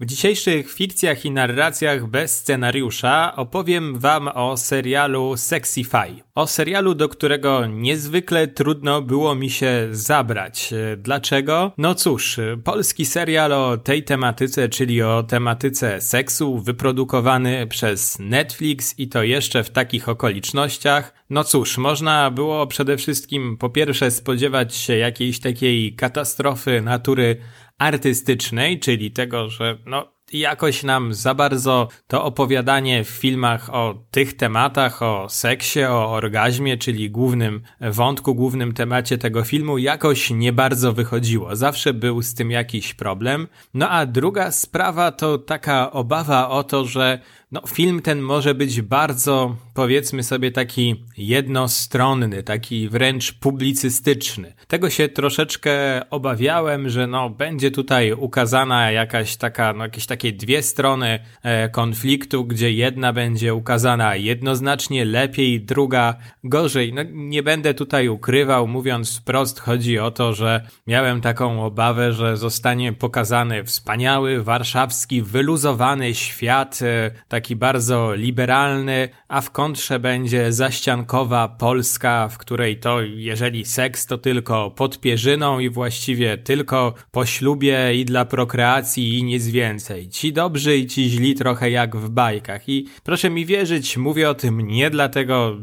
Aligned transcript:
W 0.00 0.06
dzisiejszych 0.06 0.72
fikcjach 0.72 1.24
i 1.24 1.30
narracjach 1.30 2.06
bez 2.06 2.36
scenariusza 2.36 3.36
opowiem 3.36 3.98
Wam 3.98 4.28
o 4.28 4.56
serialu 4.56 5.36
Sexify. 5.36 6.22
O 6.34 6.46
serialu, 6.46 6.94
do 6.94 7.08
którego 7.08 7.66
niezwykle 7.66 8.48
trudno 8.48 9.02
było 9.02 9.34
mi 9.34 9.50
się 9.50 9.88
zabrać. 9.90 10.74
Dlaczego? 10.96 11.72
No 11.78 11.94
cóż, 11.94 12.40
polski 12.64 13.06
serial 13.06 13.52
o 13.52 13.76
tej 13.76 14.04
tematyce, 14.04 14.68
czyli 14.68 15.02
o 15.02 15.22
tematyce 15.22 16.00
seksu, 16.00 16.58
wyprodukowany 16.58 17.66
przez 17.66 18.18
Netflix 18.18 18.98
i 18.98 19.08
to 19.08 19.22
jeszcze 19.22 19.64
w 19.64 19.70
takich 19.70 20.08
okolicznościach. 20.08 21.14
No 21.30 21.44
cóż, 21.44 21.78
można 21.78 22.30
było 22.30 22.66
przede 22.66 22.96
wszystkim 22.96 23.56
po 23.56 23.70
pierwsze 23.70 24.10
spodziewać 24.10 24.74
się 24.74 24.96
jakiejś 24.96 25.40
takiej 25.40 25.94
katastrofy 25.94 26.80
natury 26.80 27.36
artystycznej, 27.80 28.80
czyli 28.80 29.10
tego, 29.10 29.48
że 29.48 29.78
no 29.86 30.12
jakoś 30.32 30.82
nam 30.82 31.14
za 31.14 31.34
bardzo 31.34 31.88
to 32.06 32.24
opowiadanie 32.24 33.04
w 33.04 33.08
filmach 33.08 33.74
o 33.74 34.04
tych 34.10 34.36
tematach, 34.36 35.02
o 35.02 35.28
seksie, 35.28 35.84
o 35.84 36.12
orgazmie, 36.12 36.76
czyli 36.76 37.10
głównym 37.10 37.62
wątku, 37.80 38.34
głównym 38.34 38.72
temacie 38.72 39.18
tego 39.18 39.44
filmu, 39.44 39.78
jakoś 39.78 40.30
nie 40.30 40.52
bardzo 40.52 40.92
wychodziło. 40.92 41.56
Zawsze 41.56 41.94
był 41.94 42.22
z 42.22 42.34
tym 42.34 42.50
jakiś 42.50 42.94
problem. 42.94 43.48
No 43.74 43.88
a 43.88 44.06
druga 44.06 44.50
sprawa 44.50 45.12
to 45.12 45.38
taka 45.38 45.92
obawa 45.92 46.48
o 46.48 46.64
to, 46.64 46.84
że 46.84 47.20
no, 47.52 47.62
film 47.66 48.02
ten 48.02 48.20
może 48.20 48.54
być 48.54 48.82
bardzo, 48.82 49.56
powiedzmy 49.74 50.22
sobie, 50.22 50.52
taki 50.52 51.04
jednostronny, 51.16 52.42
taki 52.42 52.88
wręcz 52.88 53.32
publicystyczny. 53.32 54.54
Tego 54.68 54.90
się 54.90 55.08
troszeczkę 55.08 55.72
obawiałem, 56.10 56.88
że 56.88 57.06
no, 57.06 57.30
będzie 57.30 57.70
tutaj 57.70 58.12
ukazana 58.12 58.90
jakaś 58.90 59.36
taka, 59.36 59.72
no, 59.72 59.84
jakieś 59.84 60.06
takie 60.06 60.32
dwie 60.32 60.62
strony 60.62 61.18
e, 61.42 61.68
konfliktu, 61.68 62.44
gdzie 62.44 62.72
jedna 62.72 63.12
będzie 63.12 63.54
ukazana 63.54 64.16
jednoznacznie 64.16 65.04
lepiej, 65.04 65.60
druga 65.60 66.14
gorzej. 66.44 66.92
No, 66.92 67.02
nie 67.12 67.42
będę 67.42 67.74
tutaj 67.74 68.08
ukrywał, 68.08 68.68
mówiąc 68.68 69.18
wprost, 69.18 69.60
chodzi 69.60 69.98
o 69.98 70.10
to, 70.10 70.32
że 70.34 70.66
miałem 70.86 71.20
taką 71.20 71.64
obawę, 71.64 72.12
że 72.12 72.36
zostanie 72.36 72.92
pokazany 72.92 73.64
wspaniały, 73.64 74.42
warszawski, 74.42 75.22
wyluzowany 75.22 76.14
świat, 76.14 76.80
e, 76.82 77.10
taki 77.40 77.56
bardzo 77.56 78.14
liberalny, 78.14 79.08
a 79.28 79.40
w 79.40 79.50
kontrze 79.50 79.98
będzie 79.98 80.52
zaściankowa 80.52 81.48
Polska, 81.48 82.28
w 82.28 82.38
której 82.38 82.76
to 82.76 83.00
jeżeli 83.02 83.64
seks 83.64 84.06
to 84.06 84.18
tylko 84.18 84.70
pod 84.70 85.00
pierzyną 85.00 85.58
i 85.58 85.70
właściwie 85.70 86.38
tylko 86.38 86.94
po 87.10 87.26
ślubie 87.26 87.94
i 87.94 88.04
dla 88.04 88.24
prokreacji 88.24 89.18
i 89.18 89.24
nic 89.24 89.48
więcej. 89.48 90.08
Ci 90.08 90.32
dobrzy 90.32 90.76
i 90.76 90.86
ci 90.86 91.10
źli 91.10 91.34
trochę 91.34 91.70
jak 91.70 91.96
w 91.96 92.10
bajkach 92.10 92.68
i 92.68 92.86
proszę 93.04 93.30
mi 93.30 93.46
wierzyć, 93.46 93.96
mówię 93.96 94.30
o 94.30 94.34
tym 94.34 94.60
nie 94.60 94.90
dlatego, 94.90 95.56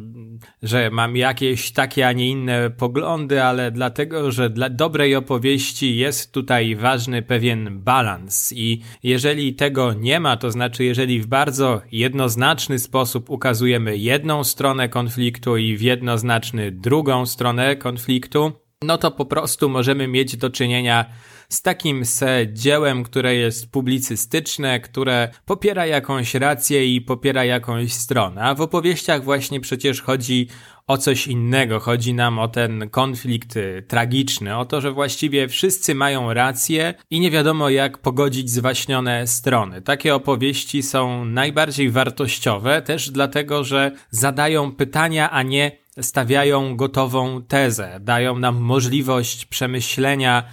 że 0.64 0.89
mam 0.89 1.17
jakieś 1.17 1.72
takie, 1.72 2.08
a 2.08 2.11
nie 2.11 2.30
inne 2.30 2.70
poglądy, 2.70 3.44
ale 3.44 3.72
dlatego, 3.72 4.31
że 4.31 4.50
dla 4.50 4.70
dobrej 4.70 5.16
opowieści 5.16 5.98
jest 5.98 6.31
tutaj 6.31 6.75
ważny 6.75 7.22
pewien 7.22 7.80
balans 7.80 8.53
i 8.55 8.81
jeżeli 9.03 9.53
tego 9.53 9.94
nie 9.94 10.20
ma, 10.20 10.38
to 10.38 10.52
znaczy 10.52 10.83
jeżeli 10.83 11.22
w 11.22 11.28
bardzo 11.28 11.67
jednoznaczny 11.92 12.80
sposób 12.80 13.30
ukazujemy 13.30 13.98
jedną 13.98 14.44
stronę 14.44 14.90
konfliktu 14.90 15.58
i 15.58 15.78
w 15.78 15.82
jednoznaczny 15.82 16.72
drugą 16.72 17.26
stronę 17.26 17.76
konfliktu, 17.76 18.52
no 18.82 18.98
to 18.98 19.12
po 19.12 19.26
prostu 19.26 19.70
możemy 19.70 20.08
mieć 20.08 20.38
do 20.38 20.50
czynienia 20.50 21.06
z 21.50 21.62
takim 21.62 22.06
se 22.06 22.45
dziełem, 22.53 23.03
które 23.03 23.36
jest 23.36 23.72
publicystyczne, 23.72 24.80
które 24.80 25.30
popiera 25.45 25.86
jakąś 25.86 26.34
rację 26.34 26.95
i 26.95 27.02
popiera 27.02 27.45
jakąś 27.45 27.94
stronę. 27.94 28.42
A 28.42 28.56
w 28.56 28.62
opowieściach 28.62 29.23
właśnie 29.23 29.59
przecież 29.59 30.02
chodzi 30.02 30.48
o 30.88 30.98
coś 30.98 31.28
innego. 31.28 31.80
Chodzi 31.80 32.14
nam 32.14 32.39
o 32.39 32.48
ten 32.48 32.89
konflikt 32.89 33.58
y, 33.58 33.86
tragiczny, 33.88 34.58
o 34.58 34.66
to, 34.66 34.82
że 34.82 34.92
właściwie 34.92 35.48
wszyscy 35.48 35.95
mają 35.95 36.33
rację 36.33 36.94
i 37.10 37.20
nie 37.20 37.32
wiadomo 37.32 37.70
jak 37.70 37.98
pogodzić 37.98 38.49
zwaśnione 38.49 39.27
strony. 39.27 39.82
Takie 39.82 40.16
opowieści 40.16 40.83
są 40.83 41.26
najbardziej 41.26 41.89
wartościowe 41.89 42.82
też 42.82 43.10
dlatego, 43.10 43.64
że 43.64 43.92
zadają 44.11 44.72
pytania, 44.72 45.32
a 45.32 45.43
nie 45.43 45.72
stawiają 46.02 46.76
gotową 46.76 47.43
tezę. 47.43 47.99
Dają 48.02 48.39
nam 48.39 48.55
możliwość 48.55 49.45
przemyślenia 49.45 50.43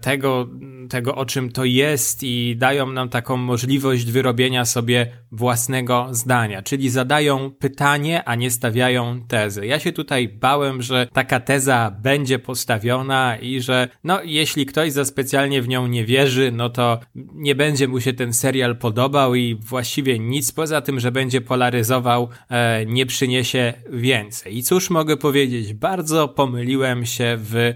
tego, 0.00 0.48
tego, 0.88 1.14
o 1.14 1.26
czym 1.26 1.52
to 1.52 1.64
jest 1.64 2.22
i 2.22 2.56
dają 2.56 2.92
nam 2.92 3.08
taką 3.08 3.36
możliwość 3.36 4.04
wyrobienia 4.04 4.64
sobie 4.64 5.06
własnego 5.32 6.08
zdania, 6.10 6.62
czyli 6.62 6.90
zadają 6.90 7.50
pytanie, 7.50 8.24
a 8.24 8.34
nie 8.34 8.50
stawiają 8.50 9.22
tezy. 9.28 9.66
Ja 9.66 9.78
się 9.78 9.92
tutaj 9.92 10.28
bałem, 10.28 10.82
że 10.82 11.06
taka 11.12 11.40
teza 11.40 11.96
będzie 12.02 12.38
postawiona 12.38 13.36
i 13.36 13.60
że 13.60 13.88
no, 14.04 14.22
jeśli 14.24 14.66
ktoś 14.66 14.92
za 14.92 15.04
specjalnie 15.04 15.62
w 15.62 15.68
nią 15.68 15.86
nie 15.86 16.04
wierzy, 16.04 16.52
no 16.52 16.70
to 16.70 17.00
nie 17.34 17.54
będzie 17.54 17.88
mu 17.88 18.00
się 18.00 18.12
ten 18.12 18.32
serial 18.32 18.76
podobał 18.76 19.34
i 19.34 19.54
właściwie 19.54 20.18
nic 20.18 20.52
poza 20.52 20.80
tym, 20.80 21.00
że 21.00 21.12
będzie 21.12 21.40
polaryzował, 21.40 22.28
e, 22.50 22.86
nie 22.86 23.06
przyniesie 23.06 23.74
więcej. 23.90 24.56
I 24.56 24.62
cóż 24.62 24.90
mogę 24.90 25.16
powiedzieć? 25.16 25.74
Bardzo 25.74 26.28
pomyliłem 26.28 27.06
się 27.06 27.36
w 27.38 27.72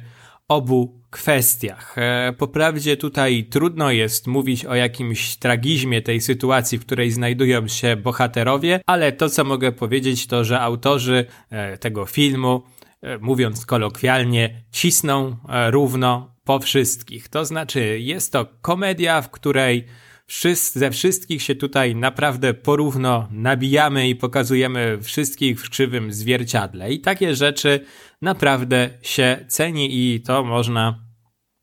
obu 0.49 1.06
kwestiach. 1.17 1.99
E, 1.99 2.33
poprawdzie 2.39 2.97
tutaj 2.97 3.45
trudno 3.51 3.91
jest 3.91 4.27
mówić 4.27 4.65
o 4.65 4.75
jakimś 4.75 5.37
tragizmie 5.37 6.03
tej 6.03 6.21
sytuacji, 6.21 6.79
w 6.79 6.87
której 6.87 7.11
znajdują 7.11 7.69
się 7.69 7.97
bohaterowie, 7.97 8.81
ale 8.87 9.13
to 9.13 9.29
co 9.29 9.45
mogę 9.45 9.73
powiedzieć 9.73 10.27
to, 10.27 10.45
że 10.45 10.61
autorzy 10.61 11.27
e, 11.51 11.79
tego 11.79 12.07
filmu, 12.07 12.63
e, 13.03 13.19
mówiąc 13.19 13.67
kolokwialnie, 13.67 14.63
cisną 14.73 15.37
równo 15.71 16.35
po 16.45 16.59
wszystkich. 16.59 17.29
To 17.29 17.45
znaczy 17.45 18.01
jest 18.01 18.33
to 18.33 18.47
komedia, 18.63 19.23
w 19.23 19.31
której 19.31 19.87
ze 20.73 20.91
wszystkich 20.91 21.43
się 21.43 21.55
tutaj 21.55 21.95
naprawdę 21.95 22.55
porówno 22.55 23.29
nabijamy 23.31 24.09
i 24.09 24.15
pokazujemy 24.15 24.99
wszystkich 25.03 25.61
w 25.61 25.71
krzywym 25.71 26.13
zwierciadle. 26.13 26.93
I 26.93 27.01
takie 27.01 27.35
rzeczy 27.35 27.81
naprawdę 28.23 28.91
się 29.03 29.45
ceni 29.49 30.15
i 30.15 30.21
to 30.21 30.45
można 30.45 31.06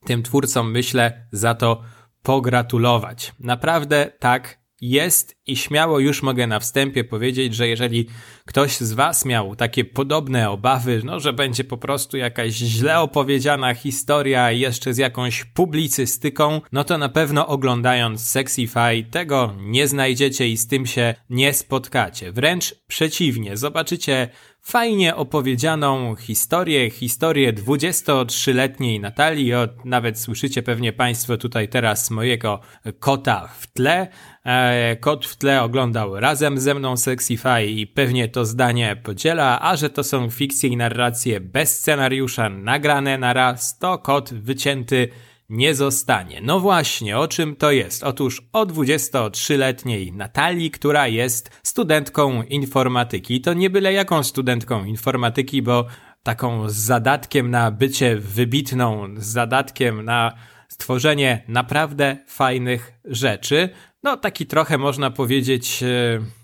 tym 0.05 0.23
twórcom, 0.23 0.71
myślę, 0.71 1.27
za 1.31 1.55
to 1.55 1.81
pogratulować. 2.23 3.33
Naprawdę 3.39 4.11
tak 4.19 4.63
jest 4.83 5.35
i 5.47 5.55
śmiało 5.55 5.99
już 5.99 6.23
mogę 6.23 6.47
na 6.47 6.59
wstępie 6.59 7.03
powiedzieć, 7.03 7.55
że 7.55 7.67
jeżeli 7.67 8.07
ktoś 8.45 8.77
z 8.77 8.93
Was 8.93 9.25
miał 9.25 9.55
takie 9.55 9.85
podobne 9.85 10.49
obawy, 10.49 11.01
no, 11.05 11.19
że 11.19 11.33
będzie 11.33 11.63
po 11.63 11.77
prostu 11.77 12.17
jakaś 12.17 12.53
źle 12.53 12.99
opowiedziana 12.99 13.73
historia 13.73 14.51
jeszcze 14.51 14.93
z 14.93 14.97
jakąś 14.97 15.45
publicystyką, 15.45 16.61
no 16.71 16.83
to 16.83 16.97
na 16.97 17.09
pewno 17.09 17.47
oglądając 17.47 18.27
Sexify 18.27 19.03
tego 19.11 19.53
nie 19.59 19.87
znajdziecie 19.87 20.49
i 20.49 20.57
z 20.57 20.67
tym 20.67 20.85
się 20.85 21.15
nie 21.29 21.53
spotkacie. 21.53 22.31
Wręcz 22.31 22.75
przeciwnie, 22.87 23.57
zobaczycie 23.57 24.29
fajnie 24.63 25.15
opowiedzianą 25.15 26.15
historię, 26.15 26.89
historię 26.89 27.53
23-letniej 27.53 28.99
Natalii. 28.99 29.53
O, 29.53 29.67
nawet 29.85 30.19
słyszycie 30.19 30.63
pewnie 30.63 30.93
Państwo 30.93 31.37
tutaj 31.37 31.67
teraz 31.67 32.11
mojego 32.11 32.59
kota 32.99 33.49
w 33.59 33.67
tle. 33.67 34.07
E, 34.45 34.95
kot 34.95 35.25
w 35.25 35.35
tle 35.35 35.63
oglądał 35.63 36.19
razem 36.19 36.59
ze 36.59 36.73
mną 36.73 36.97
Sexify 36.97 37.65
i 37.65 37.87
pewnie 37.87 38.27
to 38.27 38.45
zdanie 38.45 38.95
podziela, 39.03 39.61
a 39.61 39.75
że 39.75 39.89
to 39.89 40.03
są 40.03 40.29
fikcje 40.29 40.69
i 40.69 40.77
narracje 40.77 41.39
bez 41.39 41.79
scenariusza 41.79 42.49
nagrane 42.49 43.17
na 43.17 43.33
raz, 43.33 43.77
to 43.79 43.97
kot 43.97 44.33
wycięty 44.33 45.09
nie 45.53 45.75
zostanie. 45.75 46.41
No 46.41 46.59
właśnie, 46.59 47.17
o 47.17 47.27
czym 47.27 47.55
to 47.55 47.71
jest? 47.71 48.03
Otóż 48.03 48.41
o 48.53 48.65
23-letniej 48.65 50.13
Natalii, 50.13 50.71
która 50.71 51.07
jest 51.07 51.59
studentką 51.63 52.43
informatyki. 52.43 53.41
To 53.41 53.53
nie 53.53 53.69
byle 53.69 53.93
jaką 53.93 54.23
studentką 54.23 54.85
informatyki, 54.85 55.61
bo 55.61 55.85
taką 56.23 56.69
z 56.69 56.75
zadatkiem 56.75 57.51
na 57.51 57.71
bycie 57.71 58.15
wybitną, 58.15 59.07
z 59.17 59.25
zadatkiem 59.25 60.05
na 60.05 60.33
stworzenie 60.69 61.43
naprawdę 61.47 62.17
fajnych 62.27 62.93
rzeczy. 63.05 63.69
No 64.03 64.17
taki 64.17 64.45
trochę 64.45 64.77
można 64.77 65.11
powiedzieć... 65.11 65.81
Yy 65.81 66.42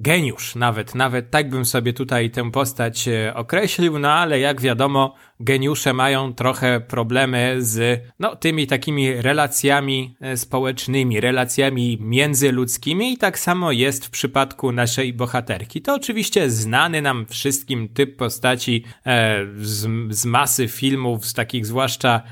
geniusz, 0.00 0.54
nawet, 0.54 0.94
nawet 0.94 1.30
tak 1.30 1.50
bym 1.50 1.64
sobie 1.64 1.92
tutaj 1.92 2.30
tę 2.30 2.50
postać 2.50 3.08
e, 3.08 3.34
określił, 3.34 3.98
no 3.98 4.12
ale 4.12 4.40
jak 4.40 4.60
wiadomo, 4.60 5.14
geniusze 5.40 5.92
mają 5.92 6.34
trochę 6.34 6.80
problemy 6.80 7.56
z, 7.58 8.02
no, 8.18 8.36
tymi 8.36 8.66
takimi 8.66 9.12
relacjami 9.12 10.16
e, 10.20 10.36
społecznymi, 10.36 11.20
relacjami 11.20 11.98
międzyludzkimi 12.00 13.12
i 13.12 13.18
tak 13.18 13.38
samo 13.38 13.72
jest 13.72 14.06
w 14.06 14.10
przypadku 14.10 14.72
naszej 14.72 15.12
bohaterki. 15.12 15.82
To 15.82 15.94
oczywiście 15.94 16.50
znany 16.50 17.02
nam 17.02 17.26
wszystkim 17.26 17.88
typ 17.88 18.16
postaci 18.16 18.84
e, 19.06 19.46
z, 19.56 19.88
z 20.10 20.24
masy 20.24 20.68
filmów, 20.68 21.26
z 21.26 21.34
takich 21.34 21.66
zwłaszcza 21.66 22.22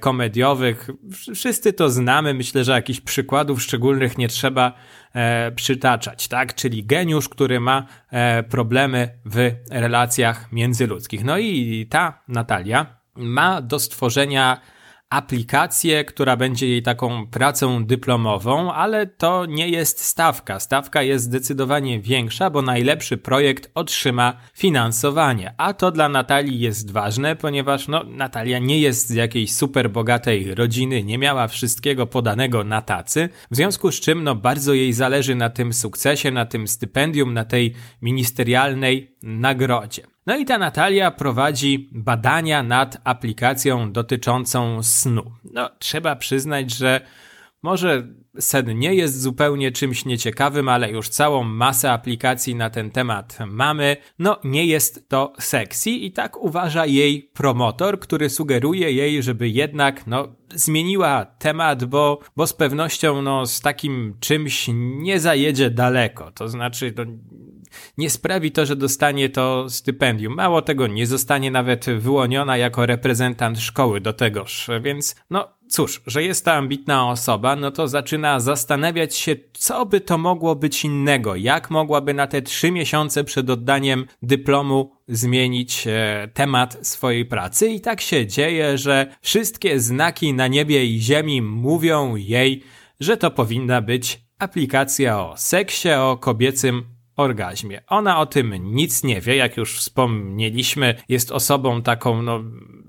komediowych. 0.00 0.90
Wszyscy 1.34 1.72
to 1.72 1.90
znamy, 1.90 2.34
myślę, 2.34 2.64
że 2.64 2.72
jakichś 2.72 3.00
przykładów 3.00 3.62
szczególnych 3.62 4.18
nie 4.18 4.28
trzeba 4.28 4.72
e, 5.14 5.52
przytaczać, 5.52 6.28
tak? 6.28 6.54
Czyli 6.54 6.84
geniusz, 6.84 7.28
który 7.28 7.60
ma 7.60 7.86
e, 8.10 8.42
problemy 8.42 9.18
w 9.24 9.50
relacjach 9.70 10.52
międzyludzkich. 10.52 11.24
No 11.24 11.38
i 11.38 11.86
ta 11.90 12.22
Natalia 12.28 12.86
ma 13.14 13.62
do 13.62 13.78
stworzenia 13.78 14.60
aplikację, 15.10 16.04
która 16.04 16.36
będzie 16.36 16.68
jej 16.68 16.82
taką 16.82 17.26
pracą 17.26 17.84
dyplomową, 17.84 18.72
ale 18.72 19.06
to 19.06 19.46
nie 19.46 19.68
jest 19.68 20.04
stawka. 20.04 20.60
Stawka 20.60 21.02
jest 21.02 21.24
zdecydowanie 21.24 22.00
większa, 22.00 22.50
bo 22.50 22.62
najlepszy 22.62 23.16
projekt 23.16 23.70
otrzyma 23.74 24.36
finansowanie. 24.54 25.54
A 25.56 25.74
to 25.74 25.90
dla 25.90 26.08
Natalii 26.08 26.60
jest 26.60 26.90
ważne, 26.90 27.36
ponieważ 27.36 27.88
no, 27.88 28.04
Natalia 28.04 28.58
nie 28.58 28.80
jest 28.80 29.08
z 29.08 29.14
jakiejś 29.14 29.52
super 29.52 29.90
bogatej 29.90 30.54
rodziny, 30.54 31.04
nie 31.04 31.18
miała 31.18 31.48
wszystkiego 31.48 32.06
podanego 32.06 32.64
na 32.64 32.82
tacy, 32.82 33.28
w 33.50 33.56
związku 33.56 33.92
z 33.92 34.00
czym 34.00 34.24
no, 34.24 34.34
bardzo 34.34 34.74
jej 34.74 34.92
zależy 34.92 35.34
na 35.34 35.50
tym 35.50 35.72
sukcesie, 35.72 36.30
na 36.30 36.46
tym 36.46 36.68
stypendium, 36.68 37.34
na 37.34 37.44
tej 37.44 37.74
ministerialnej 38.02 39.17
nagrodzie. 39.22 40.02
No 40.26 40.36
i 40.36 40.44
ta 40.44 40.58
Natalia 40.58 41.10
prowadzi 41.10 41.88
badania 41.92 42.62
nad 42.62 43.00
aplikacją 43.04 43.92
dotyczącą 43.92 44.82
snu. 44.82 45.32
No, 45.52 45.70
trzeba 45.78 46.16
przyznać, 46.16 46.70
że 46.70 47.00
może 47.62 48.08
sen 48.38 48.78
nie 48.78 48.94
jest 48.94 49.20
zupełnie 49.20 49.72
czymś 49.72 50.04
nieciekawym, 50.04 50.68
ale 50.68 50.90
już 50.90 51.08
całą 51.08 51.44
masę 51.44 51.92
aplikacji 51.92 52.54
na 52.54 52.70
ten 52.70 52.90
temat 52.90 53.38
mamy. 53.46 53.96
No, 54.18 54.38
nie 54.44 54.66
jest 54.66 55.08
to 55.08 55.32
sexy 55.38 55.90
i 55.90 56.12
tak 56.12 56.36
uważa 56.36 56.86
jej 56.86 57.22
promotor, 57.22 58.00
który 58.00 58.30
sugeruje 58.30 58.92
jej, 58.92 59.22
żeby 59.22 59.48
jednak, 59.48 60.06
no, 60.06 60.28
zmieniła 60.54 61.24
temat, 61.24 61.84
bo, 61.84 62.20
bo 62.36 62.46
z 62.46 62.52
pewnością, 62.52 63.22
no, 63.22 63.46
z 63.46 63.60
takim 63.60 64.14
czymś 64.20 64.70
nie 64.74 65.20
zajedzie 65.20 65.70
daleko. 65.70 66.30
To 66.30 66.48
znaczy, 66.48 66.92
to 66.92 67.02
nie 67.98 68.10
sprawi 68.10 68.52
to, 68.52 68.66
że 68.66 68.76
dostanie 68.76 69.28
to 69.28 69.66
stypendium. 69.70 70.34
Mało 70.34 70.62
tego, 70.62 70.86
nie 70.86 71.06
zostanie 71.06 71.50
nawet 71.50 71.86
wyłoniona 71.86 72.56
jako 72.56 72.86
reprezentant 72.86 73.60
szkoły 73.60 74.00
do 74.00 74.12
tegoż, 74.12 74.70
więc 74.82 75.16
no 75.30 75.58
cóż, 75.68 76.02
że 76.06 76.22
jest 76.22 76.44
to 76.44 76.52
ambitna 76.52 77.10
osoba, 77.10 77.56
no 77.56 77.70
to 77.70 77.88
zaczyna 77.88 78.40
zastanawiać 78.40 79.16
się, 79.16 79.36
co 79.52 79.86
by 79.86 80.00
to 80.00 80.18
mogło 80.18 80.56
być 80.56 80.84
innego, 80.84 81.36
jak 81.36 81.70
mogłaby 81.70 82.14
na 82.14 82.26
te 82.26 82.42
trzy 82.42 82.70
miesiące 82.70 83.24
przed 83.24 83.50
oddaniem 83.50 84.06
dyplomu 84.22 84.92
zmienić 85.08 85.86
e, 85.86 86.28
temat 86.34 86.78
swojej 86.82 87.26
pracy? 87.26 87.68
I 87.68 87.80
tak 87.80 88.00
się 88.00 88.26
dzieje, 88.26 88.78
że 88.78 89.16
wszystkie 89.20 89.80
znaki 89.80 90.34
na 90.34 90.46
niebie 90.46 90.84
i 90.84 91.00
ziemi 91.00 91.42
mówią 91.42 92.16
jej, 92.16 92.62
że 93.00 93.16
to 93.16 93.30
powinna 93.30 93.80
być 93.82 94.20
aplikacja 94.38 95.20
o 95.20 95.36
seksie, 95.36 95.88
o 95.88 96.16
kobiecym 96.16 96.97
orgazmie. 97.18 97.80
Ona 97.86 98.20
o 98.20 98.26
tym 98.26 98.54
nic 98.74 99.04
nie 99.04 99.20
wie, 99.20 99.36
jak 99.36 99.56
już 99.56 99.78
wspomnieliśmy, 99.78 100.94
jest 101.08 101.32
osobą 101.32 101.82
taką, 101.82 102.22
no, 102.22 102.44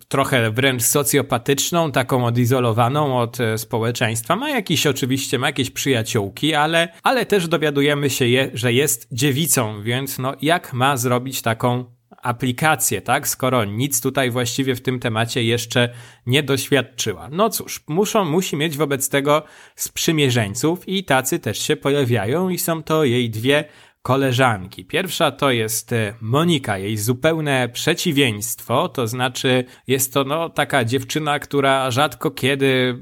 trochę 0.07 0.51
wręcz 0.51 0.83
socjopatyczną, 0.83 1.91
taką 1.91 2.25
odizolowaną 2.25 3.19
od 3.19 3.39
e, 3.39 3.57
społeczeństwa. 3.57 4.35
Ma 4.35 4.49
jakieś 4.49 4.87
oczywiście, 4.87 5.39
ma 5.39 5.47
jakieś 5.47 5.71
przyjaciółki, 5.71 6.53
ale, 6.53 6.87
ale 7.03 7.25
też 7.25 7.47
dowiadujemy 7.47 8.09
się, 8.09 8.27
je, 8.27 8.51
że 8.53 8.73
jest 8.73 9.07
dziewicą, 9.11 9.83
więc 9.83 10.19
no, 10.19 10.33
jak 10.41 10.73
ma 10.73 10.97
zrobić 10.97 11.41
taką 11.41 11.99
aplikację, 12.21 13.01
tak? 13.01 13.27
Skoro 13.27 13.65
nic 13.65 14.01
tutaj 14.01 14.31
właściwie 14.31 14.75
w 14.75 14.81
tym 14.81 14.99
temacie 14.99 15.43
jeszcze 15.43 15.89
nie 16.25 16.43
doświadczyła. 16.43 17.29
No 17.31 17.49
cóż, 17.49 17.83
muszą, 17.87 18.25
musi 18.25 18.55
mieć 18.55 18.77
wobec 18.77 19.09
tego 19.09 19.43
sprzymierzeńców 19.75 20.87
i 20.87 21.03
tacy 21.03 21.39
też 21.39 21.59
się 21.59 21.75
pojawiają 21.75 22.49
i 22.49 22.57
są 22.57 22.83
to 22.83 23.03
jej 23.03 23.29
dwie 23.29 23.63
koleżanki. 24.01 24.85
Pierwsza 24.85 25.31
to 25.31 25.51
jest 25.51 25.93
e, 25.93 26.13
Monika, 26.21 26.77
jej 26.77 26.97
zupełne 26.97 27.69
przeciwieństwo, 27.69 28.89
to 28.89 29.07
znaczy 29.07 29.65
jest 29.87 30.13
to 30.13 30.23
no, 30.23 30.49
taka 30.49 30.85
dziewczyna, 30.85 31.39
która 31.39 31.91
rzadko 31.91 32.31
kiedy 32.31 32.99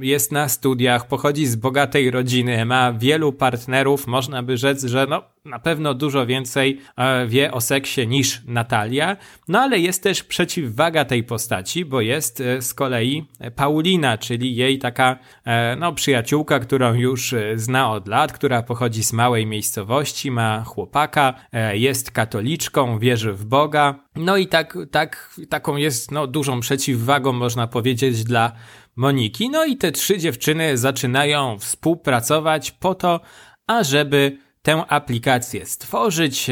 jest 0.00 0.32
na 0.32 0.48
studiach, 0.48 1.08
pochodzi 1.08 1.46
z 1.46 1.56
bogatej 1.56 2.10
rodziny, 2.10 2.64
ma 2.64 2.92
wielu 2.92 3.32
partnerów, 3.32 4.06
można 4.06 4.42
by 4.42 4.56
rzec, 4.56 4.84
że 4.84 5.06
no, 5.10 5.22
na 5.44 5.58
pewno 5.58 5.94
dużo 5.94 6.26
więcej 6.26 6.80
e, 6.96 7.26
wie 7.26 7.52
o 7.52 7.60
seksie 7.60 8.06
niż 8.08 8.42
Natalia, 8.46 9.16
no 9.48 9.60
ale 9.60 9.78
jest 9.78 10.02
też 10.02 10.22
przeciwwaga 10.22 11.04
tej 11.04 11.24
postaci, 11.24 11.84
bo 11.84 12.00
jest 12.00 12.40
e, 12.40 12.62
z 12.62 12.74
kolei 12.74 13.26
Paulina, 13.56 14.18
czyli 14.18 14.56
jej 14.56 14.78
taka 14.78 15.18
e, 15.44 15.76
no, 15.76 15.92
przyjaciółka, 15.92 16.58
którą 16.58 16.94
już 16.94 17.34
zna 17.54 17.90
od 17.90 18.08
lat, 18.08 18.32
która 18.32 18.62
pochodzi 18.62 19.04
z 19.04 19.12
małej 19.12 19.46
miejscowości, 19.46 20.30
ma 20.30 20.64
chłopaka, 20.64 21.34
jest 21.72 22.10
katoliczką, 22.10 22.98
wierzy 22.98 23.32
w 23.32 23.44
Boga, 23.44 23.94
no 24.16 24.36
i 24.36 24.46
tak, 24.46 24.78
tak, 24.90 25.38
taką 25.48 25.76
jest 25.76 26.10
no, 26.10 26.26
dużą 26.26 26.60
przeciwwagą, 26.60 27.32
można 27.32 27.66
powiedzieć, 27.66 28.24
dla 28.24 28.52
Moniki. 28.96 29.50
No 29.50 29.64
i 29.64 29.76
te 29.76 29.92
trzy 29.92 30.18
dziewczyny 30.18 30.78
zaczynają 30.78 31.58
współpracować 31.58 32.70
po 32.70 32.94
to, 32.94 33.20
ażeby 33.66 34.38
tę 34.62 34.86
aplikację 34.88 35.66
stworzyć. 35.66 36.50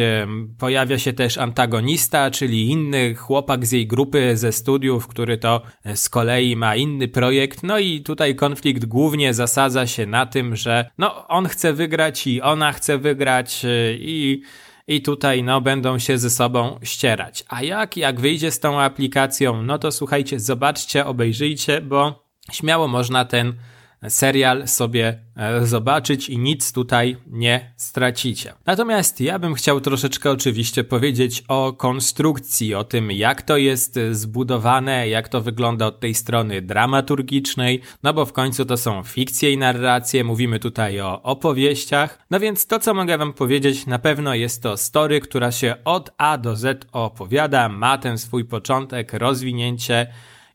Pojawia 0.59 0.99
się 0.99 1.13
też 1.13 1.39
antagonista, 1.39 2.31
czyli 2.31 2.67
inny 2.67 3.15
chłopak 3.15 3.67
z 3.67 3.73
jej 3.73 3.87
grupy 3.87 4.37
ze 4.37 4.53
studiów, 4.53 5.07
który 5.07 5.39
to 5.39 5.63
e, 5.85 5.97
z 5.97 6.09
kolei 6.09 6.57
ma 6.57 6.77
inny 6.77 7.09
projekt. 7.09 7.63
No 7.63 7.79
i 7.79 8.01
tutaj 8.01 8.35
konflikt 8.35 8.85
głównie 8.85 9.35
zasadza 9.35 9.87
się 9.87 10.07
na 10.07 10.27
tym, 10.27 10.57
że 10.57 10.91
no 10.99 11.29
on 11.29 11.47
chce 11.49 11.73
wygrać 11.73 12.27
i 12.27 12.43
ona 12.43 12.73
chce 12.73 12.99
wygrać 12.99 13.65
e, 13.65 13.95
i 13.95 14.43
i 14.87 15.03
tutaj 15.03 15.43
no 15.43 15.61
będą 15.61 15.99
się 15.99 16.19
ze 16.19 16.31
sobą 16.31 16.79
ścierać. 16.83 17.45
A 17.49 17.63
jak 17.63 17.97
jak 17.97 18.21
wyjdzie 18.21 18.51
z 18.51 18.61
tą 18.61 18.81
aplikacją, 18.81 19.63
no 19.63 19.79
to 19.79 19.93
słuchajcie, 19.93 20.41
zobaczcie, 20.41 21.07
obejrzyjcie, 21.07 21.81
bo 21.81 22.25
śmiało 22.53 22.89
można 22.89 23.25
ten 23.25 23.55
serial 24.09 24.69
sobie 24.69 25.19
e, 25.37 25.67
zobaczyć 25.67 26.29
i 26.29 26.39
nic 26.39 26.73
tutaj 26.73 27.17
nie 27.27 27.75
stracicie. 27.77 28.53
Natomiast 28.67 29.21
ja 29.21 29.39
bym 29.39 29.55
chciał 29.55 29.81
troszeczkę 29.81 30.31
oczywiście 30.31 30.85
powiedzieć 30.85 31.45
o 31.49 31.73
konstrukcji, 31.73 32.75
o 32.75 32.85
tym 32.85 33.11
jak 33.11 33.43
to 33.43 33.57
jest 33.57 33.99
zbudowane, 34.13 35.09
jak 35.09 35.29
to 35.29 35.41
wygląda 35.41 35.87
od 35.87 36.01
tej 36.01 36.15
strony 36.15 36.63
dramaturgicznej, 36.63 37.81
no 38.03 38.15
bo 38.15 38.27
w 38.27 38.33
końcu 38.33 38.65
to 38.65 38.77
są 38.77 39.03
fikcje 39.03 39.53
i 39.53 39.59
narracje, 39.59 40.25
mówimy 40.25 40.59
tutaj 40.59 41.01
o 41.01 41.23
opowieściach. 41.23 42.19
No 42.31 42.41
więc 42.41 42.67
to 42.67 42.79
co 42.79 42.95
mogę 42.95 43.19
wam 43.19 43.33
powiedzieć, 43.33 43.87
na 43.87 43.99
pewno 43.99 44.35
jest 44.35 44.63
to 44.63 44.77
story, 44.77 45.21
która 45.21 45.53
się 45.53 45.75
od 45.85 46.11
A 46.19 46.39
do 46.39 46.57
Z 46.57 46.87
opowiada, 46.93 47.69
ma 47.69 47.99
ten 47.99 48.19
swój 48.19 48.45
początek, 48.45 49.13
rozwinięcie, 49.13 50.07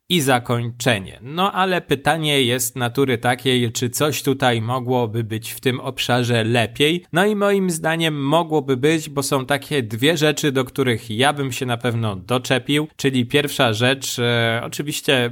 i 0.10 0.22
zakończenie. 0.22 1.20
No 1.22 1.52
ale 1.52 1.82
pytanie 1.82 2.42
jest 2.42 2.76
natury 2.76 3.18
takiej, 3.18 3.72
czy 3.72 3.90
coś 3.90 4.24
tutaj 4.24 4.62
mogłoby 4.62 5.24
być 5.24 5.52
w 5.52 5.60
tym 5.60 5.80
obszarze 5.80 6.44
lepiej. 6.44 7.06
No 7.14 7.26
i 7.26 7.36
moim 7.36 7.70
zdaniem 7.70 8.24
mogłoby 8.24 8.78
być, 8.78 9.10
bo 9.10 9.24
są 9.24 9.46
takie 9.46 9.84
dwie 9.84 10.18
rzeczy, 10.18 10.52
do 10.52 10.66
których 10.66 11.10
ja 11.10 11.34
bym 11.34 11.52
się 11.52 11.66
na 11.66 11.78
pewno 11.78 12.16
doczepił. 12.16 12.88
Czyli 12.96 13.26
pierwsza 13.26 13.74
rzecz, 13.74 14.20
e, 14.20 14.62
oczywiście 14.66 15.32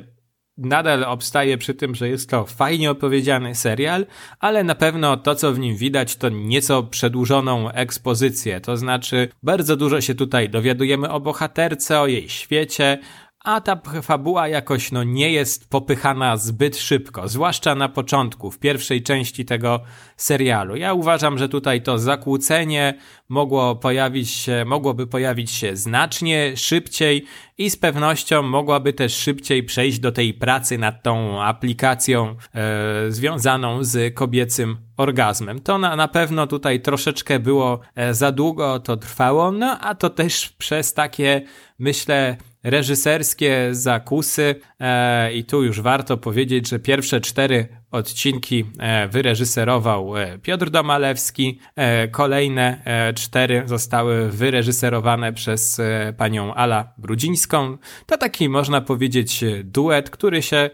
nadal 0.58 1.04
obstaję 1.04 1.58
przy 1.58 1.74
tym, 1.74 1.96
że 1.96 2.10
jest 2.10 2.30
to 2.30 2.46
fajnie 2.46 2.92
opowiedziany 2.92 3.56
serial, 3.56 4.06
ale 4.40 4.64
na 4.64 4.76
pewno 4.76 5.18
to, 5.18 5.36
co 5.36 5.54
w 5.54 5.60
nim 5.60 5.76
widać, 5.76 6.16
to 6.16 6.30
nieco 6.30 6.84
przedłużoną 6.84 7.72
ekspozycję. 7.72 8.62
To 8.62 8.78
znaczy, 8.78 9.30
bardzo 9.44 9.76
dużo 9.76 10.02
się 10.02 10.16
tutaj 10.16 10.50
dowiadujemy 10.50 11.10
o 11.10 11.20
bohaterce, 11.20 12.02
o 12.02 12.08
jej 12.08 12.30
świecie, 12.30 13.00
a 13.44 13.62
ta 13.62 13.82
fabuła 14.02 14.48
jakoś 14.48 14.92
no 14.92 15.04
nie 15.04 15.32
jest 15.32 15.70
popychana 15.70 16.38
zbyt 16.38 16.78
szybko, 16.78 17.28
zwłaszcza 17.28 17.76
na 17.76 17.90
początku, 17.90 18.52
w 18.52 18.60
pierwszej 18.60 19.04
części 19.04 19.46
tego 19.46 19.80
serialu. 20.18 20.76
Ja 20.76 20.94
uważam, 20.94 21.38
że 21.38 21.50
tutaj 21.50 21.82
to 21.82 22.00
zakłócenie 22.00 22.94
mogło 23.30 23.76
pojawić 23.76 24.30
się, 24.30 24.66
mogłoby 24.66 25.08
pojawić 25.08 25.52
się 25.52 25.76
znacznie 25.76 26.58
szybciej 26.58 27.26
i 27.58 27.70
z 27.70 27.78
pewnością 27.78 28.42
mogłaby 28.42 28.94
też 28.94 29.16
szybciej 29.16 29.64
przejść 29.64 30.00
do 30.00 30.12
tej 30.12 30.34
pracy 30.34 30.78
nad 30.78 31.04
tą 31.04 31.44
aplikacją 31.44 32.36
e, 32.56 33.12
związaną 33.12 33.84
z 33.84 34.14
kobiecym 34.14 34.78
orgazmem. 34.98 35.60
To 35.60 35.78
na, 35.78 35.96
na 35.96 36.08
pewno 36.08 36.48
tutaj 36.48 36.82
troszeczkę 36.82 37.40
było 37.40 37.80
e, 37.96 38.14
za 38.14 38.32
długo 38.32 38.80
to 38.80 38.98
trwało, 38.98 39.52
no 39.52 39.80
a 39.80 39.96
to 39.96 40.10
też 40.10 40.50
przez 40.50 40.94
takie, 40.94 41.42
myślę, 41.80 42.38
reżyserskie 42.64 43.70
zakusy 43.72 44.56
e, 44.80 45.34
i 45.34 45.44
tu 45.44 45.64
już 45.64 45.82
warto 45.82 46.18
powiedzieć, 46.18 46.70
że 46.70 46.80
pierwsze 46.80 47.22
cztery 47.22 47.68
odcinki 47.94 48.66
e, 48.80 49.08
wyreżyserował 49.08 50.18
e, 50.18 50.40
Piotr 50.40 50.70
Domalewski. 50.70 51.60
E, 51.76 52.08
kolejne 52.08 52.84
cztery 53.16 53.64
zostały 53.66 54.30
wyreżyserowane 54.30 55.34
przez 55.34 55.82
panią 56.18 56.54
Ala 56.54 56.94
Brudzińską. 56.98 57.78
To 58.06 58.18
taki, 58.18 58.50
można 58.50 58.82
powiedzieć, 58.82 59.44
duet, 59.64 60.10
który 60.10 60.42
się 60.42 60.70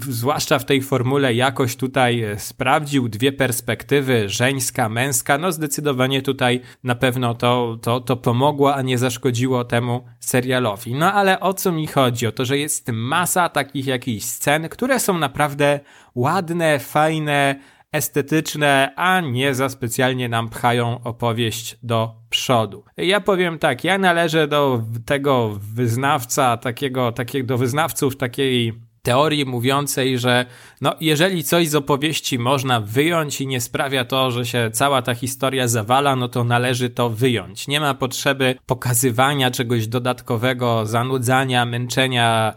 zwłaszcza 0.00 0.58
w 0.58 0.64
tej 0.64 0.82
formule 0.82 1.34
jakoś 1.34 1.76
tutaj 1.76 2.24
sprawdził 2.38 3.08
dwie 3.08 3.32
perspektywy, 3.32 4.28
żeńska, 4.28 4.88
męska, 4.88 5.38
no 5.38 5.52
zdecydowanie 5.52 6.22
tutaj 6.22 6.60
na 6.84 6.94
pewno 6.94 7.34
to, 7.34 7.78
to, 7.82 8.00
to 8.00 8.16
pomogło, 8.16 8.74
a 8.74 8.82
nie 8.82 8.98
zaszkodziło 8.98 9.64
temu 9.64 10.04
serialowi. 10.20 10.94
No 10.94 11.12
ale 11.12 11.40
o 11.40 11.54
co 11.54 11.72
mi 11.72 11.86
chodzi? 11.86 12.26
O 12.26 12.32
to, 12.32 12.44
że 12.44 12.58
jest 12.58 12.88
masa 12.92 13.48
takich 13.48 13.86
jakichś 13.86 14.24
scen, 14.24 14.68
które 14.68 15.00
są 15.00 15.18
naprawdę 15.18 15.80
ładne, 16.14 16.78
fajne, 16.78 17.60
estetyczne, 17.92 18.92
a 18.96 19.20
nie 19.20 19.54
za 19.54 19.68
specjalnie 19.68 20.28
nam 20.28 20.48
pchają 20.48 21.04
opowieść 21.04 21.76
do 21.82 22.14
przodu. 22.30 22.84
Ja 22.96 23.20
powiem 23.20 23.58
tak, 23.58 23.84
ja 23.84 23.98
należę 23.98 24.48
do 24.48 24.82
tego 25.06 25.58
wyznawca, 25.74 26.56
takiego, 26.56 27.12
takiego 27.12 27.46
do 27.46 27.58
wyznawców 27.58 28.16
takiej 28.16 28.72
teorii 29.04 29.44
mówiącej, 29.44 30.18
że 30.18 30.46
no, 30.80 30.94
jeżeli 31.00 31.44
coś 31.44 31.68
z 31.68 31.74
opowieści 31.74 32.38
można 32.38 32.80
wyjąć 32.80 33.40
i 33.40 33.46
nie 33.46 33.60
sprawia 33.60 34.04
to, 34.04 34.30
że 34.30 34.46
się 34.46 34.70
cała 34.72 35.02
ta 35.02 35.14
historia 35.14 35.68
zawala, 35.68 36.16
no 36.16 36.28
to 36.28 36.44
należy 36.44 36.90
to 36.90 37.10
wyjąć. 37.10 37.68
Nie 37.68 37.80
ma 37.80 37.94
potrzeby 37.94 38.54
pokazywania 38.66 39.50
czegoś 39.50 39.86
dodatkowego, 39.86 40.86
zanudzania, 40.86 41.66
męczenia 41.66 42.54